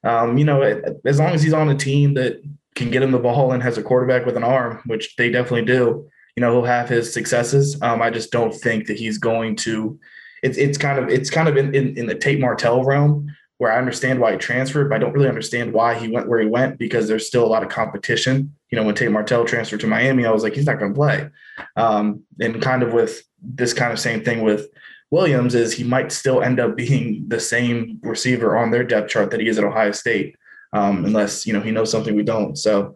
um, 0.03 0.37
you 0.37 0.45
know, 0.45 0.61
as 1.05 1.19
long 1.19 1.33
as 1.33 1.41
he's 1.41 1.53
on 1.53 1.69
a 1.69 1.75
team 1.75 2.13
that 2.15 2.41
can 2.75 2.91
get 2.91 3.01
him 3.01 3.11
the 3.11 3.19
ball 3.19 3.53
and 3.53 3.63
has 3.63 3.77
a 3.77 3.83
quarterback 3.83 4.25
with 4.25 4.35
an 4.35 4.43
arm, 4.43 4.81
which 4.85 5.15
they 5.15 5.29
definitely 5.29 5.65
do, 5.65 6.09
you 6.35 6.41
know, 6.41 6.51
he'll 6.51 6.65
have 6.65 6.89
his 6.89 7.13
successes. 7.13 7.81
Um, 7.81 8.01
I 8.01 8.09
just 8.09 8.31
don't 8.31 8.53
think 8.53 8.87
that 8.87 8.99
he's 8.99 9.17
going 9.17 9.55
to. 9.57 9.97
It's 10.43 10.57
it's 10.57 10.77
kind 10.77 10.99
of 10.99 11.09
it's 11.09 11.29
kind 11.29 11.47
of 11.47 11.57
in, 11.57 11.73
in, 11.73 11.97
in 11.97 12.05
the 12.05 12.15
Tate 12.15 12.39
Martell 12.39 12.83
realm 12.83 13.33
where 13.57 13.71
I 13.71 13.77
understand 13.77 14.19
why 14.19 14.33
he 14.33 14.37
transferred, 14.37 14.89
but 14.89 14.95
I 14.95 14.99
don't 14.99 15.13
really 15.13 15.29
understand 15.29 15.73
why 15.73 15.95
he 15.95 16.09
went 16.09 16.27
where 16.27 16.41
he 16.41 16.47
went 16.47 16.77
because 16.77 17.07
there's 17.07 17.27
still 17.27 17.45
a 17.45 17.47
lot 17.47 17.63
of 17.63 17.69
competition. 17.69 18.53
You 18.69 18.77
know, 18.77 18.83
when 18.83 18.95
Tate 18.95 19.11
Martell 19.11 19.45
transferred 19.45 19.79
to 19.81 19.87
Miami, 19.87 20.25
I 20.25 20.31
was 20.31 20.43
like, 20.43 20.53
he's 20.53 20.65
not 20.65 20.79
going 20.79 20.93
to 20.93 20.97
play. 20.97 21.29
Um, 21.77 22.23
and 22.39 22.61
kind 22.61 22.83
of 22.83 22.93
with 22.93 23.23
this 23.41 23.73
kind 23.73 23.93
of 23.93 23.99
same 23.99 24.23
thing 24.23 24.41
with 24.41 24.67
Williams 25.11 25.55
is 25.55 25.73
he 25.73 25.83
might 25.83 26.11
still 26.11 26.41
end 26.41 26.59
up 26.59 26.75
being 26.75 27.25
the 27.27 27.39
same 27.39 27.99
receiver 28.01 28.57
on 28.57 28.71
their 28.71 28.83
depth 28.83 29.09
chart 29.09 29.31
that 29.31 29.39
he 29.39 29.47
is 29.47 29.57
at 29.57 29.63
Ohio 29.63 29.91
State, 29.91 30.35
um, 30.73 31.05
unless 31.05 31.47
you 31.47 31.53
know 31.53 31.61
he 31.61 31.71
knows 31.71 31.91
something 31.91 32.15
we 32.15 32.23
don't. 32.23 32.57
So 32.57 32.95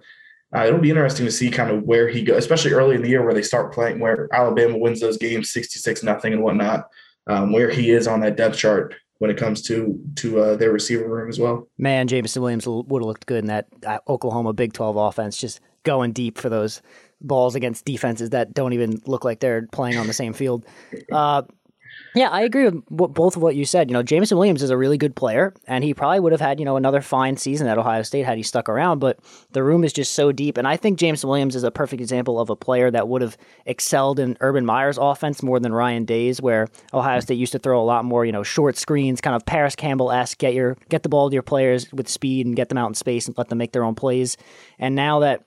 uh, 0.54 0.66
it'll 0.66 0.80
be 0.80 0.90
interesting 0.90 1.26
to 1.26 1.32
see 1.32 1.50
kind 1.50 1.72
of 1.72 1.84
where 1.84 2.10
he 2.10 2.22
goes, 2.24 2.40
especially 2.40 2.74
early 2.74 2.96
in 2.96 3.02
the 3.02 3.10
year 3.10 3.24
where 3.24 3.34
they 3.34 3.44
start 3.44 3.74
playing, 3.74 4.00
where 4.00 4.28
Alabama 4.34 4.78
wins 4.78 5.00
those 5.00 5.18
games 5.18 5.52
sixty 5.52 5.80
six 5.80 6.04
nothing 6.04 6.34
and 6.34 6.44
whatnot, 6.44 6.90
um, 7.28 7.54
where 7.54 7.70
he 7.70 7.92
is 7.92 8.08
on 8.08 8.20
that 8.22 8.36
depth 8.36 8.58
chart 8.58 8.96
when 9.20 9.30
it 9.30 9.38
comes 9.38 9.62
to 9.62 10.00
to 10.16 10.40
uh, 10.40 10.56
their 10.56 10.72
receiver 10.72 11.08
room 11.08 11.30
as 11.30 11.40
well. 11.40 11.68
Man, 11.78 12.08
Jameson 12.08 12.42
Williams 12.42 12.68
would 12.68 13.02
have 13.02 13.08
looked 13.08 13.26
good 13.26 13.40
in 13.40 13.48
that 13.48 13.68
Oklahoma 14.08 14.54
Big 14.54 14.74
Twelve 14.74 14.96
offense, 14.96 15.38
just 15.38 15.62
going 15.84 16.12
deep 16.12 16.38
for 16.38 16.50
those 16.50 16.82
balls 17.22 17.56
against 17.56 17.86
defenses 17.86 18.32
that 18.32 18.54
don't 18.54 18.74
even 18.74 19.02
look 19.06 19.24
like 19.24 19.40
they're 19.40 19.68
playing 19.72 19.98
on 19.98 20.08
the 20.08 20.14
same 20.14 20.34
field. 20.34 20.66
Uh, 21.12 21.44
yeah, 22.16 22.30
I 22.30 22.42
agree 22.42 22.66
with 22.66 22.84
both 22.90 23.36
of 23.36 23.42
what 23.42 23.56
you 23.56 23.66
said. 23.66 23.90
You 23.90 23.94
know, 23.94 24.04
Jameson 24.04 24.38
Williams 24.38 24.64
is 24.64 24.70
a 24.70 24.78
really 24.78 24.98
good 24.98 25.16
player, 25.16 25.54
and 25.68 25.84
he 25.84 25.94
probably 25.94 26.20
would 26.20 26.32
have 26.32 26.42
had 26.42 26.60
you 26.60 26.66
know 26.66 26.76
another 26.76 27.02
fine 27.02 27.38
season 27.38 27.68
at 27.68 27.78
Ohio 27.78 28.02
State 28.02 28.26
had 28.26 28.38
he 28.38 28.44
stuck 28.44 28.68
around. 28.68 29.00
But 29.00 29.20
the 29.52 29.64
room 29.64 29.84
is 29.84 29.94
just 29.94 30.14
so 30.14 30.32
deep, 30.32 30.58
and 30.58 30.68
I 30.68 30.78
think 30.78 30.98
Jameson 30.98 31.30
Williams 31.30 31.56
is 31.56 31.64
a 31.64 31.72
perfect 31.72 32.02
example 32.02 32.40
of 32.40 32.50
a 32.50 32.56
player 32.56 32.90
that 32.92 33.08
would 33.08 33.22
have 33.22 33.38
excelled 33.66 34.20
in 34.20 34.38
Urban 34.42 34.66
Meyer's 34.66 34.98
offense 34.98 35.44
more 35.44 35.60
than 35.60 35.74
Ryan 35.74 36.06
Day's, 36.06 36.42
where 36.42 36.68
Ohio 36.94 37.20
State 37.20 37.38
used 37.38 37.52
to 37.52 37.60
throw 37.60 37.82
a 37.82 37.86
lot 37.86 38.06
more 38.06 38.26
you 38.26 38.32
know 38.32 38.44
short 38.44 38.78
screens, 38.78 39.22
kind 39.22 39.36
of 39.36 39.46
Parris 39.46 39.76
Campbell 39.76 40.12
esque, 40.12 40.38
get 40.38 40.54
your 40.54 40.78
get 40.90 41.04
the 41.04 41.10
ball 41.10 41.30
to 41.30 41.34
your 41.34 41.44
players 41.44 41.92
with 41.94 42.08
speed 42.08 42.46
and 42.46 42.56
get 42.56 42.70
them 42.70 42.78
out 42.78 42.88
in 42.88 42.96
space 42.96 43.28
and 43.28 43.38
let 43.38 43.50
them 43.50 43.58
make 43.58 43.72
their 43.72 43.84
own 43.84 43.96
plays. 43.96 44.38
And 44.80 44.96
now 44.96 45.20
that 45.20 45.44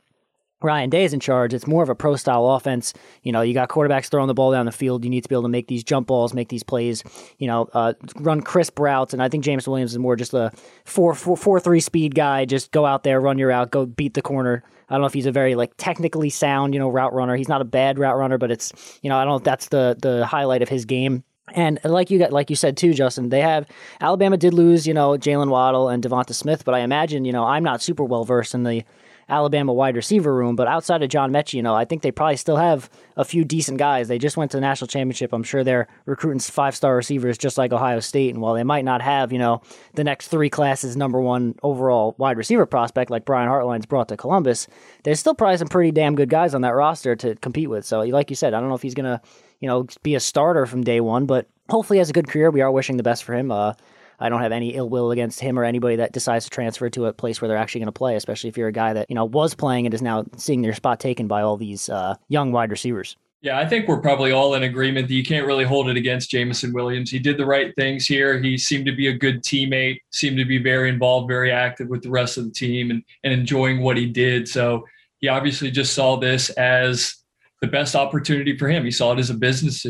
Ryan 0.65 0.91
Day 0.91 1.05
is 1.05 1.13
in 1.13 1.21
charge. 1.21 1.55
It's 1.55 1.67
more 1.67 1.83
of 1.83 1.89
a 1.89 1.95
pro 1.95 2.17
style 2.17 2.47
offense. 2.51 2.95
You 3.23 3.33
know, 3.33 3.43
you 3.43 3.55
got 3.55 3.69
quarterbacks 3.69 4.11
throwing 4.11 4.29
the 4.29 4.35
ball 4.35 4.53
down 4.53 4.67
the 4.67 4.73
field. 4.73 5.05
You 5.05 5.11
need 5.11 5.23
to 5.23 5.29
be 5.29 5.35
able 5.35 5.43
to 5.43 5.49
make 5.49 5.69
these 5.69 5.85
jump 5.85 6.07
balls, 6.07 6.35
make 6.35 6.49
these 6.49 6.63
plays. 6.63 7.03
You 7.39 7.47
know, 7.47 7.69
uh, 7.73 7.95
run 8.17 8.43
crisp 8.43 8.79
routes. 8.79 9.13
And 9.13 9.23
I 9.23 9.29
think 9.29 9.45
James 9.45 9.67
Williams 9.67 9.93
is 9.93 9.99
more 9.99 10.17
just 10.17 10.35
a 10.35 10.53
four, 10.85 11.15
four, 11.15 11.37
four 11.37 11.61
three 11.61 11.81
speed 11.81 12.15
guy. 12.15 12.45
Just 12.45 12.71
go 12.73 12.87
out 12.87 13.05
there, 13.05 13.21
run 13.21 13.39
your 13.39 13.49
route, 13.49 13.71
go 13.71 13.87
beat 13.87 14.15
the 14.15 14.23
corner. 14.23 14.63
I 14.89 14.95
don't 14.95 15.01
know 15.01 15.07
if 15.07 15.15
he's 15.15 15.27
a 15.27 15.33
very 15.33 15.55
like 15.55 15.73
technically 15.79 16.31
sound, 16.31 16.75
you 16.75 16.81
know, 16.81 16.91
route 16.91 17.15
runner. 17.15 17.35
He's 17.37 17.49
not 17.49 17.63
a 17.63 17.65
bad 17.65 17.99
route 17.99 18.17
runner, 18.17 18.39
but 18.39 18.51
it's 18.51 18.73
you 19.03 19.09
know 19.09 19.17
I 19.17 19.25
don't 19.25 19.33
know 19.33 19.37
if 19.37 19.45
that's 19.45 19.69
the 19.69 19.97
the 20.01 20.27
highlight 20.27 20.63
of 20.63 20.69
his 20.69 20.85
game. 20.85 21.25
And 21.55 21.79
like 21.85 22.11
you 22.11 22.19
got, 22.19 22.33
like 22.33 22.51
you 22.51 22.57
said 22.57 22.77
too, 22.77 22.95
Justin, 22.95 23.29
they 23.29 23.41
have 23.41 23.67
Alabama 24.01 24.37
did 24.37 24.55
lose, 24.55 24.87
you 24.87 24.95
know, 24.95 25.13
Jalen 25.13 25.49
Waddle 25.49 25.89
and 25.89 26.03
Devonta 26.03 26.35
Smith, 26.35 26.65
but 26.65 26.75
I 26.75 26.81
imagine, 26.81 27.25
you 27.25 27.33
know, 27.33 27.45
I'm 27.45 27.65
not 27.65 27.83
super 27.83 28.05
well 28.05 28.25
versed 28.25 28.55
in 28.55 28.63
the 28.63 28.85
Alabama 29.29 29.73
wide 29.73 29.97
receiver 29.97 30.35
room. 30.35 30.57
But 30.57 30.69
outside 30.69 31.03
of 31.03 31.11
John 31.11 31.33
Metchie, 31.33 31.55
you 31.55 31.63
know, 31.63 31.75
I 31.75 31.85
think 31.85 32.03
they 32.03 32.11
probably 32.11 32.37
still 32.37 32.57
have 32.57 32.91
a 33.17 33.25
few 33.25 33.45
decent 33.45 33.79
guys. 33.79 34.09
They 34.09 34.19
just 34.19 34.37
went 34.37 34.51
to 34.53 34.57
the 34.57 34.63
national 34.63 34.89
championship. 34.89 35.33
I'm 35.33 35.43
sure 35.43 35.65
they're 35.65 35.89
recruiting 36.07 36.41
five 36.41 36.75
star 36.77 36.97
receivers 36.97 37.39
just 37.39 37.59
like 37.59 37.73
Ohio 37.73 38.01
State. 38.01 38.35
And 38.35 38.43
while 38.43 38.55
they 38.55 38.65
might 38.65 38.85
not 38.85 39.03
have, 39.03 39.33
you 39.33 39.39
know, 39.39 39.63
the 39.95 40.05
next 40.05 40.29
three 40.29 40.51
classes 40.51 40.97
number 40.97 41.21
one 41.21 41.55
overall 41.63 42.15
wide 42.19 42.37
receiver 42.37 42.67
prospect 42.67 43.11
like 43.11 43.25
Brian 43.25 43.49
Hartline's 43.49 43.87
brought 43.87 44.09
to 44.09 44.17
Columbus, 44.17 44.67
there's 45.05 45.21
still 45.21 45.35
probably 45.35 45.57
some 45.57 45.69
pretty 45.69 45.93
damn 45.93 46.15
good 46.15 46.29
guys 46.29 46.55
on 46.55 46.63
that 46.63 46.75
roster 46.75 47.17
to 47.17 47.35
compete 47.37 47.71
with. 47.71 47.85
So, 47.85 48.01
like 48.01 48.31
you 48.31 48.37
said, 48.37 48.55
I 48.55 48.61
don't 48.61 48.69
know 48.69 48.75
if 48.75 48.83
he's 48.83 48.95
gonna, 48.95 49.21
you 49.61 49.69
know, 49.69 49.87
be 50.03 50.15
a 50.15 50.21
starter 50.21 50.67
from 50.67 50.85
day 50.85 51.01
one, 51.01 51.27
but 51.27 51.49
hopefully 51.69 51.99
has 51.99 52.11
a 52.11 52.13
good 52.13 52.29
career. 52.29 52.51
We 52.51 52.61
are 52.61 52.71
wishing 52.71 52.97
the 52.97 53.03
best 53.03 53.25
for 53.25 53.35
him. 53.35 53.51
Uh, 53.51 53.75
I 54.23 54.29
don't 54.29 54.41
have 54.41 54.53
any 54.53 54.75
ill 54.75 54.89
will 54.89 55.11
against 55.11 55.41
him 55.41 55.59
or 55.59 55.65
anybody 55.65 55.97
that 55.97 56.13
decides 56.13 56.45
to 56.45 56.51
transfer 56.51 56.89
to 56.91 57.07
a 57.07 57.13
place 57.13 57.41
where 57.41 57.49
they're 57.49 57.57
actually 57.57 57.81
going 57.81 57.87
to 57.87 57.93
play, 57.93 58.15
especially 58.15 58.49
if 58.49 58.57
you're 58.57 58.69
a 58.69 58.73
guy 58.73 58.93
that, 58.93 59.11
you 59.11 59.17
know, 59.17 59.25
was 59.25 59.55
playing 59.55 59.85
and 59.85 59.93
is 59.93 60.01
now 60.01 60.25
seeing 60.37 60.63
their 60.63 60.75
spot 60.75 61.01
taken 61.01 61.27
by 61.27 61.43
all 61.43 61.57
these 61.57 61.89
uh, 61.89 62.15
young 62.29 62.53
wide 62.53 62.71
receivers. 62.71 63.17
Yeah, 63.41 63.59
I 63.59 63.67
think 63.67 63.89
we're 63.89 64.01
probably 64.01 64.31
all 64.31 64.55
in 64.55 64.63
agreement 64.63 65.09
that 65.09 65.15
you 65.15 65.25
can't 65.25 65.49
really 65.49 65.65
hold 65.65 65.89
it 65.89 65.97
against 65.97 66.31
Jameson 66.31 66.73
Williams. 66.73 67.11
He 67.11 67.19
did 67.19 67.37
the 67.37 67.45
right 67.45 67.75
things 67.75 68.07
here. 68.07 68.41
He 68.41 68.57
seemed 68.57 68.87
to 68.87 68.95
be 68.95 69.09
a 69.09 69.13
good 69.13 69.43
teammate, 69.43 69.99
seemed 70.11 70.37
to 70.37 70.45
be 70.45 70.59
very 70.59 70.89
involved, 70.89 71.27
very 71.27 71.51
active 71.51 71.89
with 71.89 72.03
the 72.03 72.11
rest 72.11 72.39
of 72.39 72.45
the 72.45 72.53
team 72.53 72.93
and, 72.93 73.03
and 73.25 73.33
enjoying 73.33 73.81
what 73.81 73.97
he 73.97 74.07
did. 74.07 74.47
So 74.47 74.87
he 75.19 75.27
obviously 75.27 75.73
just 75.73 75.95
saw 75.95 76.17
this 76.17 76.51
as 76.51 77.17
the 77.61 77.67
best 77.67 77.97
opportunity 77.97 78.57
for 78.57 78.69
him. 78.69 78.85
He 78.85 78.93
saw 78.93 79.13
it 79.13 79.19
as 79.19 79.31
a 79.31 79.35
business 79.35 79.85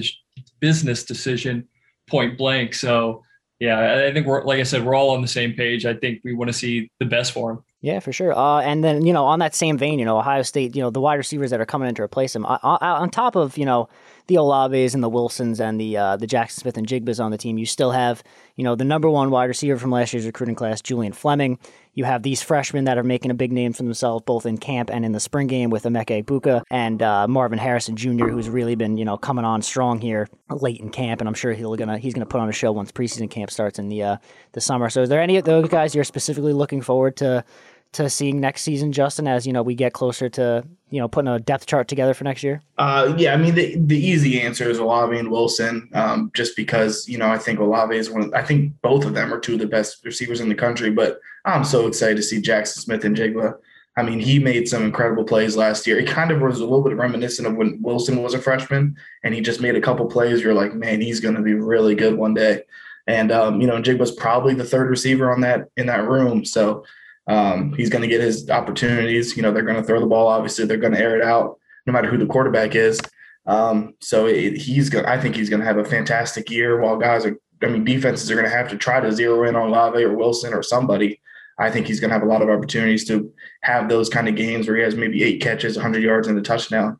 business 0.61 1.05
decision 1.05 1.69
point 2.09 2.39
blank. 2.39 2.73
So 2.73 3.23
yeah, 3.63 4.07
I 4.09 4.13
think 4.13 4.27
we're 4.27 4.43
like 4.43 4.59
I 4.59 4.65
said, 4.65 4.85
we're 4.85 4.97
all 4.97 5.11
on 5.11 5.23
the 5.23 5.29
same 5.29 5.53
page. 5.53 5.87
I 5.87 5.95
think 5.95 6.21
we 6.25 6.35
want 6.35 6.49
to 6.49 6.53
see 6.53 6.91
the 6.99 7.07
best 7.07 7.31
for 7.31 7.53
him. 7.53 7.65
Yeah, 7.81 8.01
for 8.01 8.13
sure. 8.13 8.37
Uh, 8.37 8.61
and 8.61 8.83
then 8.83 9.07
you 9.07 9.13
know, 9.13 9.25
on 9.25 9.39
that 9.39 9.55
same 9.55 9.79
vein, 9.79 10.01
you 10.01 10.05
know, 10.05 10.19
Ohio 10.19 10.43
State, 10.43 10.75
you 10.75 10.83
know, 10.83 10.91
the 10.91 11.01
wide 11.01 11.15
receivers 11.15 11.51
that 11.51 11.61
are 11.61 11.65
coming 11.65 11.89
in 11.89 11.95
to 11.95 12.03
replace 12.03 12.35
him, 12.35 12.45
on 12.45 13.11
top 13.11 13.37
of 13.37 13.57
you 13.57 13.65
know 13.65 13.89
the 14.27 14.35
Olaves 14.35 14.95
and 14.95 15.03
the 15.03 15.09
Wilsons 15.09 15.61
and 15.61 15.81
the 15.81 15.97
uh, 15.97 16.17
the 16.17 16.27
Jaxon 16.27 16.51
Smith-Njigbas 16.51 17.23
on 17.23 17.31
the 17.31 17.39
team, 17.39 17.57
you 17.57 17.65
still 17.65 17.93
have 17.93 18.25
you 18.57 18.65
know 18.65 18.75
the 18.75 18.85
number 18.85 19.09
one 19.09 19.31
wide 19.31 19.45
receiver 19.45 19.79
from 19.79 19.93
last 19.93 20.13
year's 20.13 20.27
recruiting 20.27 20.57
class, 20.57 20.83
Julian 20.83 21.13
Fleming. 21.13 21.57
You 21.95 22.05
have 22.05 22.23
these 22.23 22.43
freshmen 22.43 22.85
that 22.85 22.97
are 22.97 23.03
making 23.03 23.31
a 23.31 23.35
big 23.35 23.53
name 23.53 23.73
for 23.73 23.83
themselves 23.83 24.25
both 24.25 24.47
in 24.47 24.57
camp 24.57 24.91
and 24.91 25.05
in 25.05 25.13
the 25.13 25.21
spring 25.21 25.47
game 25.47 25.69
with 25.69 25.85
Emeka 25.85 26.25
Egbuka 26.25 26.63
and 26.71 27.03
uh, 27.03 27.29
Marvin 27.29 27.59
Harrison 27.59 27.97
Jr., 27.97 28.29
who's 28.29 28.49
really 28.49 28.75
been 28.75 28.97
you 28.97 29.05
know 29.05 29.19
coming 29.19 29.45
on 29.45 29.61
strong 29.61 30.01
here 30.01 30.29
late 30.51 30.81
in 30.81 30.91
camp, 30.91 31.21
and 31.21 31.29
I'm 31.29 31.35
sure 31.35 31.53
he'll 31.53 31.77
gonna 31.77 31.99
he's 31.99 32.15
gonna 32.15 32.27
put 32.27 32.41
on 32.41 32.49
a 32.49 32.53
show 32.53 32.73
once 32.73 32.93
preseason 32.93 33.31
camp 33.31 33.51
starts 33.51 33.79
in 33.79 33.89
the 33.89 34.03
uh, 34.03 34.17
the 34.53 34.61
summer. 34.61 34.89
So, 34.89 35.03
is 35.03 35.09
there 35.09 35.21
any 35.21 35.37
of 35.37 35.45
those 35.45 35.69
guys 35.69 35.95
you're 35.95 36.05
specifically 36.05 36.53
looking 36.53 36.81
forward 36.81 37.17
to? 37.19 37.45
to 37.93 38.09
seeing 38.09 38.41
next 38.41 38.63
season, 38.63 38.91
Justin, 38.91 39.29
as 39.29 39.47
you 39.47 39.53
know 39.53 39.63
we 39.63 39.75
get 39.75 39.93
closer 39.93 40.29
to 40.31 40.65
you 40.91 40.99
know 40.99 41.09
putting 41.09 41.29
a 41.29 41.39
depth 41.39 41.67
chart 41.67 41.89
together 41.89 42.15
for 42.15 42.25
next 42.25 42.43
year? 42.43 42.63
Uh, 42.79 43.15
yeah, 43.17 43.35
I 43.35 43.37
mean 43.37 43.55
the 43.55 43.77
the 43.77 43.99
easy 43.99 44.41
answer 44.41 44.69
is 44.69 44.79
Olave 44.79 45.17
and 45.17 45.31
Wilson, 45.31 45.89
um, 45.93 46.31
just 46.35 46.57
because 46.57 47.07
you 47.09 47.19
know 47.19 47.29
I 47.29 47.39
think 47.39 47.61
Olave 47.61 47.95
is 47.95 48.11
one. 48.11 48.23
Of, 48.23 48.35
I 48.35 48.43
think 48.43 48.73
both 48.81 49.05
of 49.05 49.15
them 49.15 49.33
are 49.33 49.39
two 49.39 49.55
of 49.55 49.59
the 49.59 49.67
best 49.67 50.05
receivers 50.05 50.41
in 50.41 50.49
the 50.49 50.55
country. 50.55 50.91
But 50.91 51.21
I'm 51.45 51.65
so 51.65 51.87
excited 51.87 52.17
to 52.17 52.23
see 52.23 52.41
Jaxon 52.41 52.79
Smith-Njigba. 52.79 53.55
I 53.97 54.03
mean, 54.03 54.21
he 54.21 54.39
made 54.39 54.69
some 54.69 54.85
incredible 54.85 55.25
plays 55.25 55.57
last 55.57 55.87
year. 55.87 55.99
It 55.99 56.09
kind 56.09 56.31
of 56.31 56.41
was 56.41 56.61
a 56.61 56.65
little 56.65 56.83
bit 56.83 56.97
reminiscent 56.97 57.47
of 57.47 57.57
when 57.57 57.79
Wilson 57.83 58.23
was 58.23 58.33
a 58.33 58.39
freshman, 58.39 58.97
and 59.23 59.35
he 59.35 59.41
just 59.41 59.61
made 59.61 59.77
a 59.77 59.81
couple 59.81 60.07
plays. 60.07 60.41
You're 60.41 60.55
like, 60.55 60.75
man, 60.75 61.01
he's 61.01 61.21
going 61.21 61.35
to 61.35 61.43
be 61.43 61.55
really 61.55 61.95
good 61.95 62.17
one 62.17 62.33
day. 62.33 62.63
And 63.07 63.31
um, 63.31 63.61
you 63.61 63.67
know, 63.67 63.77
Njigba's 63.77 64.13
probably 64.13 64.55
the 64.55 64.65
third 64.65 64.89
receiver 64.89 65.31
on 65.31 65.41
that 65.43 65.69
in 65.77 65.87
that 65.87 66.09
room. 66.09 66.45
So 66.45 66.85
um, 67.27 67.75
he's 67.75 67.91
going 67.91 68.03
to 68.03 68.09
get 68.09 68.21
his 68.21 68.49
opportunities. 68.49 69.37
You 69.37 69.43
know, 69.43 69.53
they're 69.53 69.63
going 69.63 69.77
to 69.77 69.83
throw 69.83 70.01
the 70.01 70.07
ball. 70.07 70.29
Obviously, 70.29 70.65
they're 70.65 70.77
going 70.77 70.95
to 70.95 71.01
air 71.01 71.17
it 71.17 71.25
out, 71.25 71.59
no 71.87 71.93
matter 71.93 72.09
who 72.09 72.17
the 72.17 72.27
quarterback 72.27 72.75
is. 72.75 73.01
Um, 73.47 73.95
so 74.01 74.27
it, 74.27 74.57
he's 74.57 74.89
going. 74.89 75.05
I 75.05 75.21
think 75.21 75.35
he's 75.35 75.51
going 75.51 75.61
to 75.61 75.67
have 75.67 75.79
a 75.79 75.85
fantastic 75.85 76.51
year. 76.51 76.81
While 76.81 76.97
guys 76.97 77.27
are, 77.27 77.37
I 77.63 77.67
mean, 77.67 77.85
defenses 77.85 78.31
are 78.31 78.37
going 78.37 78.49
to 78.49 78.57
have 78.57 78.71
to 78.71 78.77
try 78.77 79.01
to 79.01 79.13
zero 79.13 79.47
in 79.47 79.57
on 79.57 79.71
Lave 79.71 80.07
or 80.07 80.17
Wilson 80.17 80.55
or 80.55 80.63
somebody. 80.63 81.21
I 81.59 81.71
think 81.71 81.87
he's 81.87 82.01
going 82.01 82.11
to 82.11 82.15
have 82.15 82.23
a 82.23 82.31
lot 82.31 82.43
of 82.43 82.49
opportunities 82.49 83.07
to 83.09 83.33
have 83.63 83.89
those 83.89 84.09
kind 84.09 84.29
of 84.29 84.37
games 84.37 84.67
where 84.67 84.77
he 84.77 84.83
has 84.83 84.95
maybe 84.95 85.23
eight 85.23 85.41
catches, 85.41 85.77
100 85.77 86.03
yards, 86.03 86.29
and 86.29 86.39
a 86.39 86.43
touchdown. 86.43 86.99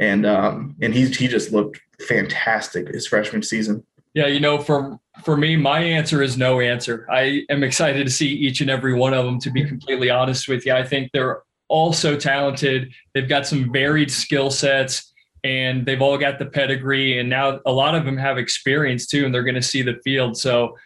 And 0.00 0.26
um, 0.26 0.74
and 0.82 0.92
he's 0.92 1.16
he 1.16 1.28
just 1.28 1.52
looked 1.52 1.80
fantastic 2.00 2.88
his 2.88 3.06
freshman 3.06 3.42
season. 3.42 3.84
Yeah, 4.12 4.26
you 4.26 4.40
know, 4.40 4.58
for 4.58 4.98
for 5.22 5.36
me, 5.36 5.56
my 5.56 5.80
answer 5.80 6.22
is 6.22 6.36
no 6.36 6.60
answer. 6.60 7.06
I 7.10 7.44
am 7.48 7.62
excited 7.62 8.04
to 8.04 8.12
see 8.12 8.28
each 8.28 8.60
and 8.60 8.70
every 8.70 8.94
one 8.94 9.14
of 9.14 9.24
them. 9.24 9.38
To 9.40 9.50
be 9.50 9.64
completely 9.64 10.10
honest 10.10 10.48
with 10.48 10.66
you, 10.66 10.72
I 10.72 10.82
think 10.82 11.10
they're 11.12 11.42
all 11.68 11.92
so 11.92 12.16
talented. 12.16 12.92
They've 13.14 13.28
got 13.28 13.46
some 13.46 13.72
varied 13.72 14.10
skill 14.10 14.50
sets, 14.50 15.12
and 15.44 15.86
they've 15.86 16.02
all 16.02 16.18
got 16.18 16.38
the 16.38 16.46
pedigree. 16.46 17.18
And 17.18 17.28
now 17.28 17.60
a 17.66 17.72
lot 17.72 17.94
of 17.94 18.04
them 18.04 18.16
have 18.16 18.38
experience 18.38 19.06
too, 19.06 19.24
and 19.24 19.34
they're 19.34 19.44
going 19.44 19.54
to 19.54 19.62
see 19.62 19.82
the 19.82 20.00
field. 20.04 20.36
So 20.36 20.76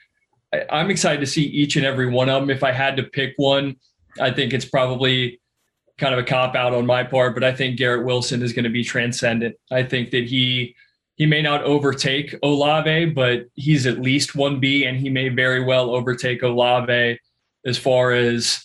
I, 0.53 0.65
I'm 0.71 0.91
excited 0.91 1.21
to 1.21 1.27
see 1.27 1.45
each 1.45 1.77
and 1.77 1.85
every 1.85 2.09
one 2.09 2.29
of 2.29 2.41
them. 2.41 2.51
If 2.51 2.65
I 2.65 2.73
had 2.73 2.97
to 2.97 3.05
pick 3.05 3.35
one, 3.37 3.77
I 4.21 4.31
think 4.31 4.53
it's 4.53 4.65
probably 4.65 5.41
kind 5.99 6.15
of 6.15 6.21
a 6.21 6.25
cop 6.25 6.55
out 6.55 6.73
on 6.73 6.87
my 6.87 7.03
part, 7.03 7.35
but 7.35 7.45
I 7.45 7.53
think 7.53 7.77
Garrett 7.77 8.07
Wilson 8.07 8.43
is 8.43 8.53
going 8.53 8.65
to 8.65 8.71
be 8.71 8.85
transcendent. 8.85 9.57
I 9.71 9.83
think 9.83 10.11
that 10.11 10.25
he 10.25 10.75
he 11.17 11.27
may 11.27 11.43
not 11.43 11.65
overtake 11.65 12.37
Olave, 12.45 13.07
but 13.07 13.47
he's 13.55 13.87
at 13.87 14.01
least 14.01 14.35
1B 14.35 14.87
and 14.87 14.97
he 14.97 15.11
may 15.11 15.29
very 15.29 15.65
well 15.65 15.91
overtake 15.91 16.45
Olave 16.45 17.19
as 17.67 17.77
far 17.77 18.13
as 18.13 18.65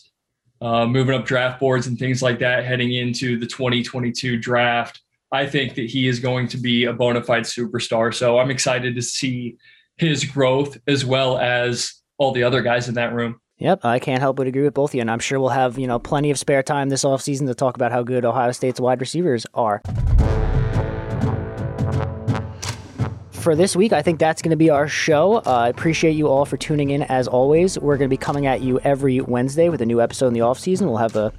uh, 0.62 0.86
moving 0.86 1.15
up 1.15 1.26
draft 1.26 1.60
boards 1.60 1.88
and 1.88 1.98
things 1.98 2.22
like 2.22 2.38
that 2.39 2.63
heading 2.63 2.93
into 2.93 3.39
the 3.39 3.48
2022 3.48 4.38
draft. 4.38 5.02
I 5.32 5.48
think 5.48 5.74
that 5.76 5.89
he 5.89 6.08
is 6.08 6.19
going 6.19 6.48
to 6.50 6.58
be 6.58 6.86
a 6.86 6.93
bona 6.93 7.24
fide 7.24 7.43
superstar. 7.43 8.13
So 8.13 8.38
I'm 8.38 8.52
excited 8.52 8.93
to 8.93 9.02
see 9.02 9.58
his 9.97 10.25
growth 10.25 10.77
as 10.88 11.06
well 11.06 11.38
as 11.38 11.93
all 12.17 12.32
the 12.32 12.43
other 12.43 12.62
guys 12.62 12.88
in 12.88 12.95
that 12.95 13.13
room. 13.13 13.39
Yep, 13.58 13.86
I 13.86 13.99
can't 13.99 14.19
help 14.19 14.36
but 14.36 14.47
agree 14.47 14.63
with 14.63 14.73
both 14.73 14.91
of 14.91 14.95
you, 14.95 15.01
and 15.01 15.12
I'm 15.12 15.19
sure 15.19 15.39
we'll 15.39 15.49
have 15.49 15.77
you 15.77 15.88
know 15.88 15.99
plenty 15.99 16.32
of 16.32 16.39
spare 16.39 16.63
time 16.63 16.89
this 16.89 17.03
offseason 17.03 17.47
to 17.47 17.56
talk 17.56 17.75
about 17.75 17.91
how 17.91 18.03
good 18.03 18.25
Ohio 18.25 18.51
State's 18.51 18.79
wide 18.79 18.99
receivers 18.99 19.45
are. 19.53 19.82
For 23.32 23.56
this 23.56 23.75
week, 23.75 23.91
I 23.91 24.01
think 24.01 24.19
that's 24.19 24.41
going 24.41 24.51
to 24.51 24.58
be 24.58 24.69
our 24.69 24.88
show. 24.88 25.36
Uh, 25.36 25.41
I 25.65 25.67
appreciate 25.67 26.13
you 26.13 26.29
all 26.29 26.45
for 26.45 26.56
tuning 26.56 26.91
in 26.91 27.03
as 27.03 27.27
always. 27.27 27.77
We're 27.77 27.97
going 27.97 28.10
to 28.10 28.13
be 28.13 28.17
coming 28.17 28.47
at 28.47 28.62
you 28.62 28.79
every 28.79 29.19
Wednesday 29.19 29.67
with 29.67 29.82
a 29.82 29.86
new 29.86 30.01
episode 30.01 30.27
in 30.27 30.34
the 30.34 30.39
offseason. 30.39 30.88
We'll 30.88 30.97
have 30.97 31.17
a 31.17 31.34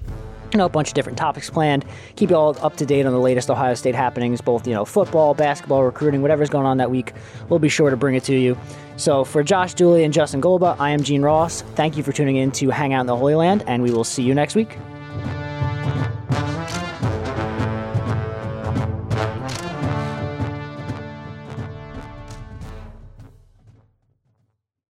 you 0.53 0.59
know, 0.59 0.67
a 0.67 0.69
bunch 0.69 0.89
of 0.89 0.95
different 0.95 1.19
topics 1.19 1.51
planned. 1.51 1.85
Keep 2.17 2.31
you 2.31 2.37
all 2.37 2.57
up 2.65 2.77
to 2.77 2.87
date 2.87 3.07
on 3.07 3.13
the 3.13 3.21
latest 3.21 3.51
Ohio 3.51 3.75
State 3.75 3.95
happenings, 3.95 4.41
both, 4.41 4.67
you 4.67 4.75
know, 4.75 4.85
football, 4.85 5.35
basketball, 5.35 5.83
recruiting, 5.83 6.23
whatever's 6.23 6.51
going 6.51 6.67
on 6.67 6.77
that 6.79 6.91
week. 6.91 7.13
We'll 7.49 7.59
be 7.59 7.69
sure 7.69 7.91
to 7.91 7.97
bring 7.97 8.15
it 8.15 8.25
to 8.25 8.35
you. 8.35 8.57
So 8.97 9.25
for 9.25 9.43
Josh 9.43 9.75
Dooley 9.75 10.05
and 10.05 10.15
Justin 10.15 10.41
Golba, 10.41 10.77
I 10.79 10.91
am 10.91 11.03
Gene 11.03 11.23
Ross. 11.23 11.63
Thank 11.75 11.97
you 11.97 12.03
for 12.03 12.13
tuning 12.13 12.37
in 12.37 12.53
to 12.53 12.71
Hang 12.71 12.93
Out 12.93 13.01
in 13.01 13.07
the 13.07 13.17
Holy 13.17 13.35
Land, 13.35 13.65
and 13.67 13.83
we 13.83 13.91
will 13.91 14.05
see 14.05 14.23
you 14.23 14.35
next 14.35 14.55
week. 14.55 14.79